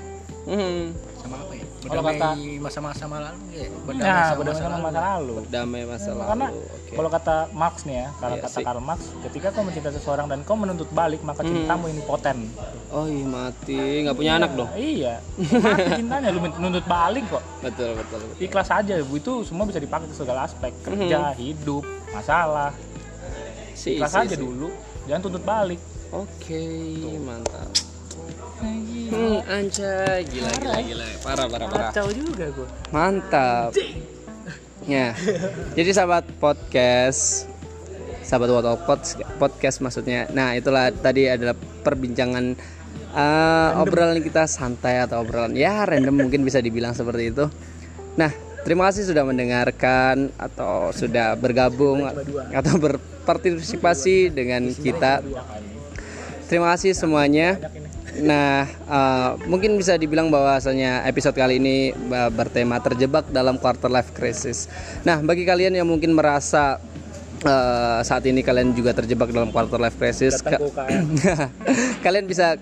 [0.47, 0.95] Mhm.
[1.17, 6.09] sama apa ya berdamai kata- masa-masa lalu ya nah berdasarkan sama masa lalu Damai masa
[6.09, 6.23] lalu.
[6.25, 6.93] karena Oke.
[6.93, 8.63] kalau kata Marx nih ya kalau Iya kata sih.
[8.63, 12.47] Karl Marx ketika kau mencintai seseorang dan kau menuntut balik maka cintamu ini poten
[12.89, 14.69] Oh iya mati nggak punya anak dong.
[14.73, 18.17] iya mati cintanya lu menuntut balik kok Betul betul.
[18.21, 18.39] betul.
[18.39, 22.71] ikhlas aja itu semua bisa dipakai ke segala aspek kerja hidup masalah
[23.73, 24.41] Si, ikhlas si, aja si.
[24.41, 24.71] dulu
[25.05, 25.77] jangan tuntut balik
[26.09, 26.63] Oke
[27.19, 27.67] mantap.
[29.07, 31.89] Hmm, anjay gila gila gila parah parah parah.
[31.95, 33.71] kacau juga gue Mantap.
[34.87, 35.11] Ya.
[35.75, 37.47] Jadi sahabat podcast
[38.27, 38.83] sahabat Wotok
[39.39, 40.27] podcast maksudnya.
[40.35, 42.59] Nah, itulah tadi adalah perbincangan
[43.15, 47.47] uh, obrolan kita santai atau obrolan ya random mungkin bisa dibilang seperti itu.
[48.19, 48.31] Nah,
[48.67, 52.03] terima kasih sudah mendengarkan atau sudah bergabung
[52.51, 55.23] atau berpartisipasi dengan kita.
[56.47, 57.59] Terima kasih semuanya.
[58.21, 64.13] Nah, uh, mungkin bisa dibilang bahwasanya episode kali ini uh, bertema terjebak dalam quarter life
[64.13, 64.65] crisis.
[65.05, 66.81] Nah, bagi kalian yang mungkin merasa
[67.45, 70.57] uh, saat ini kalian juga terjebak dalam quarter life crisis, ka
[72.05, 72.57] kalian bisa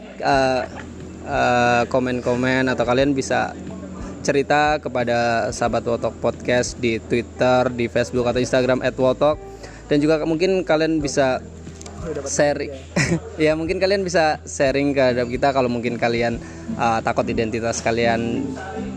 [1.87, 3.55] komen-komen uh, uh, atau kalian bisa
[4.25, 9.37] cerita kepada sahabat Wotok Podcast di Twitter, di Facebook atau Instagram @wotok
[9.85, 11.45] dan juga mungkin kalian bisa
[12.27, 12.71] sharing.
[13.45, 13.53] ya?
[13.57, 16.39] Mungkin kalian bisa sharing ke kita kalau mungkin kalian
[16.77, 18.45] uh, takut identitas kalian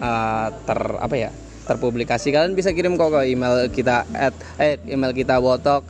[0.00, 1.30] uh, ter apa ya
[1.68, 2.32] terpublikasi.
[2.32, 5.84] Kalian bisa kirim kok ke email kita at eh, email kita wotok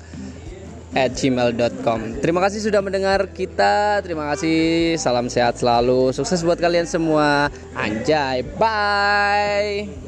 [0.97, 4.03] at gmail.com Terima kasih sudah mendengar kita.
[4.03, 4.97] Terima kasih.
[4.99, 6.11] Salam sehat selalu.
[6.11, 7.53] Sukses buat kalian semua.
[7.77, 8.43] Anjay.
[8.57, 10.08] Bye